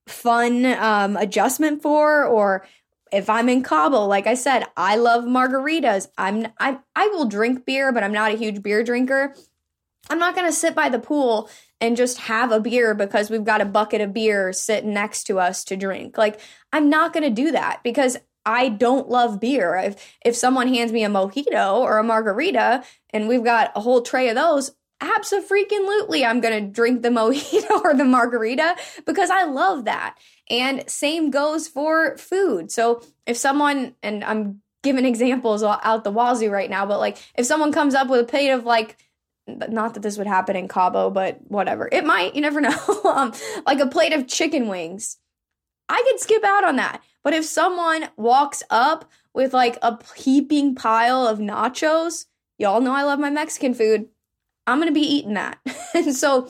fun 0.06 0.64
um, 0.64 1.18
adjustment 1.18 1.82
for 1.82 2.24
or 2.24 2.66
if 3.12 3.28
I'm 3.28 3.48
in 3.48 3.62
Cabo, 3.62 4.06
like 4.06 4.26
I 4.26 4.34
said, 4.34 4.64
I 4.76 4.96
love 4.96 5.24
margaritas. 5.24 6.08
I'm 6.16 6.46
I 6.58 6.78
I 6.94 7.08
will 7.08 7.26
drink 7.26 7.64
beer, 7.66 7.92
but 7.92 8.02
I'm 8.02 8.12
not 8.12 8.32
a 8.32 8.36
huge 8.36 8.62
beer 8.62 8.82
drinker. 8.82 9.34
I'm 10.08 10.18
not 10.18 10.34
going 10.34 10.46
to 10.46 10.52
sit 10.52 10.74
by 10.74 10.88
the 10.88 10.98
pool 10.98 11.48
and 11.80 11.96
just 11.96 12.18
have 12.18 12.50
a 12.50 12.60
beer 12.60 12.94
because 12.94 13.30
we've 13.30 13.44
got 13.44 13.60
a 13.60 13.66
bucket 13.66 14.00
of 14.00 14.12
beer 14.12 14.52
sitting 14.52 14.92
next 14.92 15.24
to 15.24 15.38
us 15.38 15.62
to 15.64 15.76
drink. 15.76 16.18
Like 16.18 16.40
I'm 16.72 16.90
not 16.90 17.12
going 17.12 17.22
to 17.22 17.30
do 17.30 17.52
that 17.52 17.80
because 17.84 18.16
I 18.44 18.70
don't 18.70 19.08
love 19.08 19.40
beer. 19.40 19.76
If 19.76 20.18
if 20.24 20.34
someone 20.34 20.68
hands 20.68 20.92
me 20.92 21.04
a 21.04 21.08
mojito 21.08 21.76
or 21.76 21.98
a 21.98 22.04
margarita 22.04 22.82
and 23.10 23.28
we've 23.28 23.44
got 23.44 23.72
a 23.76 23.80
whole 23.80 24.02
tray 24.02 24.28
of 24.28 24.34
those, 24.34 24.72
absolutely 25.00 26.24
I'm 26.24 26.40
going 26.40 26.64
to 26.64 26.70
drink 26.70 27.02
the 27.02 27.08
mojito 27.08 27.70
or 27.84 27.94
the 27.94 28.04
margarita 28.04 28.76
because 29.06 29.30
I 29.30 29.44
love 29.44 29.84
that. 29.86 30.16
And 30.48 30.88
same 30.88 31.30
goes 31.30 31.68
for 31.68 32.16
food. 32.16 32.70
So 32.70 33.02
if 33.26 33.36
someone, 33.36 33.94
and 34.02 34.24
I'm 34.24 34.62
giving 34.82 35.04
examples 35.04 35.62
out 35.62 36.04
the 36.04 36.10
wazoo 36.10 36.50
right 36.50 36.70
now, 36.70 36.86
but 36.86 36.98
like 36.98 37.18
if 37.36 37.46
someone 37.46 37.72
comes 37.72 37.94
up 37.94 38.08
with 38.08 38.20
a 38.20 38.24
plate 38.24 38.50
of 38.50 38.64
like, 38.64 38.96
not 39.46 39.94
that 39.94 40.00
this 40.00 40.18
would 40.18 40.26
happen 40.26 40.56
in 40.56 40.68
Cabo, 40.68 41.10
but 41.10 41.38
whatever. 41.48 41.88
It 41.90 42.04
might, 42.04 42.34
you 42.34 42.40
never 42.40 42.60
know. 42.60 43.02
um, 43.04 43.32
like 43.66 43.80
a 43.80 43.86
plate 43.86 44.12
of 44.12 44.28
chicken 44.28 44.68
wings. 44.68 45.18
I 45.88 46.02
could 46.08 46.20
skip 46.20 46.44
out 46.44 46.64
on 46.64 46.76
that. 46.76 47.02
But 47.22 47.34
if 47.34 47.44
someone 47.44 48.08
walks 48.16 48.62
up 48.70 49.10
with 49.34 49.52
like 49.52 49.76
a 49.82 49.98
heaping 50.16 50.74
pile 50.74 51.26
of 51.26 51.38
nachos, 51.38 52.26
y'all 52.58 52.80
know 52.80 52.92
I 52.92 53.02
love 53.02 53.18
my 53.18 53.30
Mexican 53.30 53.74
food. 53.74 54.08
I'm 54.66 54.78
going 54.78 54.88
to 54.88 54.94
be 54.94 55.06
eating 55.06 55.34
that. 55.34 55.58
and 55.94 56.14
so 56.14 56.48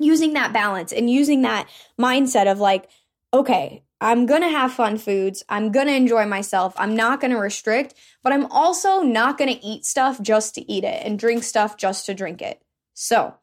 using 0.00 0.34
that 0.34 0.52
balance 0.52 0.92
and 0.92 1.10
using 1.10 1.42
that 1.42 1.68
mindset 2.00 2.50
of 2.50 2.60
like, 2.60 2.88
okay, 3.34 3.82
I'm 4.00 4.26
going 4.26 4.42
to 4.42 4.48
have 4.48 4.72
fun 4.72 4.96
foods. 4.96 5.44
I'm 5.48 5.72
going 5.72 5.88
to 5.88 5.94
enjoy 5.94 6.24
myself. 6.26 6.74
I'm 6.76 6.94
not 6.94 7.20
going 7.20 7.32
to 7.32 7.38
restrict, 7.38 7.94
but 8.22 8.32
I'm 8.32 8.46
also 8.46 9.00
not 9.00 9.38
going 9.38 9.52
to 9.52 9.64
eat 9.64 9.84
stuff 9.84 10.20
just 10.22 10.54
to 10.54 10.72
eat 10.72 10.84
it 10.84 11.04
and 11.04 11.18
drink 11.18 11.42
stuff 11.42 11.76
just 11.76 12.06
to 12.06 12.14
drink 12.14 12.40
it. 12.40 12.62
So 12.94 13.34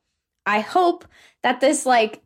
I 0.46 0.62
hope 0.62 1.06
that 1.44 1.60
this 1.60 1.86
like 1.86 2.22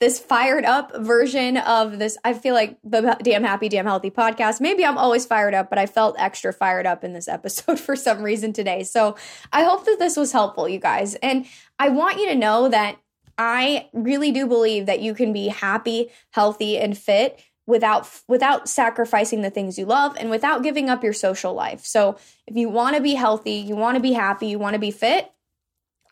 this 0.00 0.18
fired 0.18 0.64
up 0.64 0.92
version 0.96 1.56
of 1.56 1.98
this. 1.98 2.18
I 2.24 2.34
feel 2.34 2.54
like 2.54 2.78
the 2.82 3.16
Damn 3.22 3.44
Happy, 3.44 3.68
Damn 3.68 3.86
Healthy 3.86 4.10
podcast. 4.10 4.60
Maybe 4.60 4.84
I'm 4.84 4.98
always 4.98 5.24
fired 5.24 5.54
up, 5.54 5.70
but 5.70 5.78
I 5.78 5.86
felt 5.86 6.16
extra 6.18 6.52
fired 6.52 6.86
up 6.86 7.04
in 7.04 7.12
this 7.12 7.28
episode 7.28 7.78
for 7.80 7.96
some 7.96 8.22
reason 8.22 8.52
today. 8.52 8.82
So 8.82 9.16
I 9.52 9.62
hope 9.62 9.84
that 9.84 9.98
this 9.98 10.16
was 10.16 10.32
helpful, 10.32 10.68
you 10.68 10.78
guys. 10.78 11.14
And 11.16 11.46
I 11.78 11.90
want 11.90 12.18
you 12.18 12.28
to 12.28 12.34
know 12.34 12.68
that 12.68 12.98
I 13.38 13.88
really 13.92 14.30
do 14.30 14.46
believe 14.46 14.86
that 14.86 15.00
you 15.00 15.14
can 15.14 15.32
be 15.32 15.48
happy, 15.48 16.10
healthy, 16.30 16.78
and 16.78 16.96
fit 16.96 17.40
without 17.66 18.08
without 18.28 18.68
sacrificing 18.68 19.42
the 19.42 19.50
things 19.50 19.78
you 19.78 19.86
love 19.86 20.16
and 20.18 20.28
without 20.28 20.62
giving 20.62 20.90
up 20.90 21.02
your 21.02 21.12
social 21.12 21.54
life. 21.54 21.84
So 21.84 22.16
if 22.46 22.56
you 22.56 22.68
want 22.68 22.96
to 22.96 23.02
be 23.02 23.14
healthy, 23.14 23.54
you 23.54 23.74
want 23.74 23.96
to 23.96 24.02
be 24.02 24.12
happy, 24.12 24.48
you 24.48 24.58
want 24.58 24.74
to 24.74 24.80
be 24.80 24.90
fit, 24.90 25.30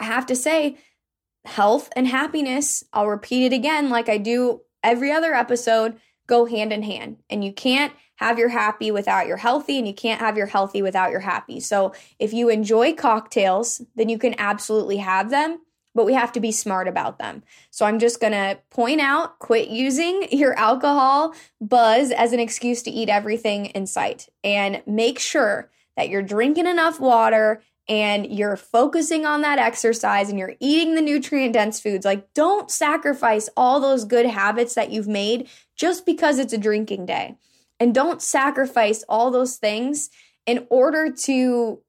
I 0.01 0.05
have 0.05 0.27
to 0.27 0.37
say 0.37 0.79
health 1.45 1.91
and 1.97 2.07
happiness, 2.07 2.85
I'll 2.93 3.09
repeat 3.09 3.47
it 3.47 3.53
again 3.55 3.91
like 3.91 4.09
I 4.09 4.19
do 4.19 4.63
every 4.83 5.13
other 5.13 5.35
episode, 5.35 5.99
go 6.27 6.45
hand 6.47 6.73
in 6.73 6.83
hand. 6.83 7.19
And 7.31 7.45
you 7.45 7.53
can't 7.53 7.93
have 8.17 8.39
your 8.39 8.49
happy 8.49 8.91
without 8.91 9.27
your 9.27 9.37
healthy, 9.37 9.79
and 9.79 9.87
you 9.87 9.95
can't 9.95 10.21
have 10.21 10.37
your 10.37 10.47
healthy 10.47 10.83
without 10.83 11.11
your 11.11 11.21
happy. 11.21 11.59
So 11.61 11.93
if 12.19 12.33
you 12.33 12.49
enjoy 12.49 12.95
cocktails, 12.95 13.83
then 13.97 14.09
you 14.09 14.19
can 14.19 14.35
absolutely 14.39 14.99
have 14.99 15.31
them 15.31 15.59
but 15.95 16.07
we 16.07 16.15
have 16.15 16.33
to 16.33 16.41
be 16.41 16.53
smart 16.53 16.89
about 16.89 17.19
them. 17.19 17.43
So 17.71 17.85
I'm 17.85 17.99
just 17.99 18.21
to 18.33 18.59
point 18.71 19.01
out 19.01 19.39
quit 19.39 19.69
using 19.69 20.29
your 20.33 20.59
alcohol 20.59 21.35
buzz 21.61 22.11
as 22.11 22.33
an 22.33 22.41
excuse 22.41 22.83
to 22.83 22.91
eat 22.91 23.09
everything 23.09 23.67
in 23.67 23.87
sight 23.87 24.29
and 24.43 24.83
make 24.87 25.19
sure 25.19 25.71
that 25.97 26.09
you're 26.09 26.23
drinking 26.23 26.67
enough 26.67 26.99
water 27.01 27.63
and 27.93 28.33
you're 28.33 28.57
focusing 28.57 29.27
on 29.27 29.43
that 29.43 29.59
exercise 29.59 30.31
and 30.31 30.39
you're 30.39 30.55
eating 30.61 30.95
the 30.95 31.03
nutrient 31.03 31.53
dense 31.53 31.79
foods. 31.79 32.07
Like, 32.07 32.33
don't 32.33 32.71
sacrifice 32.71 33.51
all 33.55 33.81
those 33.81 34.07
good 34.07 34.25
habits 34.25 34.77
that 34.77 34.91
you've 34.91 35.09
made 35.09 35.51
just 35.77 36.07
because 36.07 36.39
it's 36.39 36.55
a 36.55 36.59
drinking 36.59 37.05
day. 37.05 37.37
And 37.79 37.95
don't 37.95 38.23
sacrifice 38.23 39.05
all 39.11 39.31
those 39.31 39.57
things 39.57 40.09
in 40.47 40.67
order 40.71 41.13
to 41.25 41.83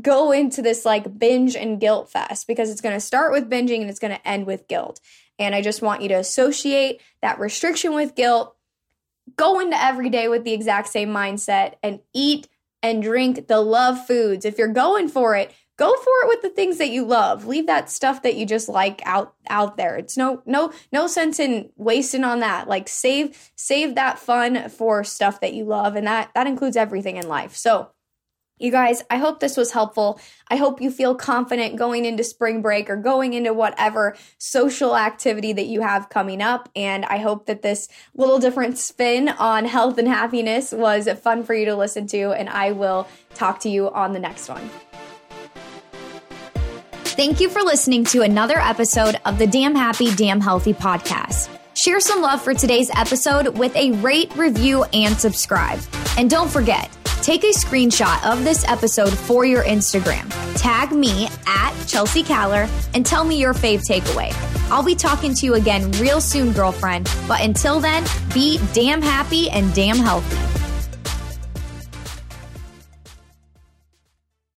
go 0.00 0.30
into 0.30 0.62
this 0.62 0.84
like 0.84 1.18
binge 1.18 1.56
and 1.56 1.80
guilt 1.80 2.12
fest 2.12 2.46
because 2.46 2.70
it's 2.70 2.80
going 2.80 2.94
to 2.94 3.00
start 3.00 3.32
with 3.32 3.50
binging 3.50 3.80
and 3.80 3.90
it's 3.90 3.98
going 3.98 4.14
to 4.14 4.28
end 4.28 4.46
with 4.46 4.68
guilt. 4.68 5.00
And 5.40 5.52
I 5.52 5.62
just 5.62 5.82
want 5.82 6.00
you 6.00 6.08
to 6.10 6.14
associate 6.14 7.00
that 7.22 7.40
restriction 7.40 7.92
with 7.92 8.14
guilt, 8.14 8.54
go 9.34 9.58
into 9.58 9.82
every 9.82 10.10
day 10.10 10.28
with 10.28 10.44
the 10.44 10.52
exact 10.52 10.90
same 10.90 11.08
mindset 11.08 11.74
and 11.82 11.98
eat 12.12 12.46
and 12.84 13.02
drink 13.02 13.48
the 13.48 13.62
love 13.62 14.06
foods. 14.06 14.44
If 14.44 14.58
you're 14.58 14.68
going 14.68 15.08
for 15.08 15.34
it, 15.34 15.50
go 15.78 15.90
for 15.90 16.12
it 16.22 16.28
with 16.28 16.42
the 16.42 16.50
things 16.50 16.76
that 16.76 16.90
you 16.90 17.06
love. 17.06 17.46
Leave 17.46 17.66
that 17.66 17.90
stuff 17.90 18.20
that 18.22 18.36
you 18.36 18.44
just 18.44 18.68
like 18.68 19.00
out 19.06 19.32
out 19.48 19.78
there. 19.78 19.96
It's 19.96 20.18
no 20.18 20.42
no 20.44 20.70
no 20.92 21.06
sense 21.06 21.40
in 21.40 21.70
wasting 21.76 22.24
on 22.24 22.40
that. 22.40 22.68
Like 22.68 22.86
save 22.88 23.52
save 23.56 23.94
that 23.94 24.18
fun 24.18 24.68
for 24.68 25.02
stuff 25.02 25.40
that 25.40 25.54
you 25.54 25.64
love 25.64 25.96
and 25.96 26.06
that 26.06 26.30
that 26.34 26.46
includes 26.46 26.76
everything 26.76 27.16
in 27.16 27.26
life. 27.26 27.56
So, 27.56 27.88
you 28.58 28.70
guys, 28.70 29.02
I 29.10 29.16
hope 29.16 29.40
this 29.40 29.56
was 29.56 29.72
helpful. 29.72 30.20
I 30.48 30.56
hope 30.56 30.80
you 30.80 30.90
feel 30.90 31.14
confident 31.14 31.76
going 31.76 32.04
into 32.04 32.22
spring 32.22 32.62
break 32.62 32.88
or 32.88 32.96
going 32.96 33.34
into 33.34 33.52
whatever 33.52 34.16
social 34.38 34.96
activity 34.96 35.52
that 35.52 35.66
you 35.66 35.80
have 35.80 36.08
coming 36.08 36.40
up. 36.40 36.68
And 36.76 37.04
I 37.04 37.18
hope 37.18 37.46
that 37.46 37.62
this 37.62 37.88
little 38.14 38.38
different 38.38 38.78
spin 38.78 39.28
on 39.28 39.64
health 39.64 39.98
and 39.98 40.06
happiness 40.06 40.70
was 40.70 41.08
fun 41.20 41.42
for 41.42 41.52
you 41.54 41.64
to 41.66 41.74
listen 41.74 42.06
to. 42.08 42.30
And 42.32 42.48
I 42.48 42.72
will 42.72 43.08
talk 43.34 43.58
to 43.60 43.68
you 43.68 43.90
on 43.90 44.12
the 44.12 44.20
next 44.20 44.48
one. 44.48 44.70
Thank 47.16 47.40
you 47.40 47.48
for 47.48 47.62
listening 47.62 48.04
to 48.06 48.22
another 48.22 48.58
episode 48.58 49.20
of 49.24 49.38
the 49.38 49.46
Damn 49.46 49.74
Happy, 49.74 50.14
Damn 50.14 50.40
Healthy 50.40 50.74
podcast. 50.74 51.48
Share 51.74 51.98
some 51.98 52.22
love 52.22 52.40
for 52.40 52.54
today's 52.54 52.90
episode 52.96 53.58
with 53.58 53.74
a 53.74 53.92
rate, 53.92 54.34
review, 54.36 54.84
and 54.92 55.16
subscribe. 55.16 55.80
And 56.16 56.30
don't 56.30 56.50
forget, 56.50 56.88
Take 57.24 57.42
a 57.42 57.54
screenshot 57.54 58.22
of 58.30 58.44
this 58.44 58.68
episode 58.68 59.16
for 59.16 59.46
your 59.46 59.62
Instagram. 59.62 60.30
Tag 60.60 60.92
me 60.92 61.26
at 61.46 61.72
Chelsea 61.86 62.22
Caller 62.22 62.68
and 62.92 63.06
tell 63.06 63.24
me 63.24 63.40
your 63.40 63.54
fave 63.54 63.80
takeaway. 63.80 64.30
I'll 64.70 64.82
be 64.82 64.94
talking 64.94 65.32
to 65.32 65.46
you 65.46 65.54
again 65.54 65.90
real 65.92 66.20
soon, 66.20 66.52
girlfriend. 66.52 67.10
But 67.26 67.40
until 67.40 67.80
then, 67.80 68.04
be 68.34 68.60
damn 68.74 69.00
happy 69.00 69.48
and 69.48 69.74
damn 69.74 69.96
healthy. 69.96 70.63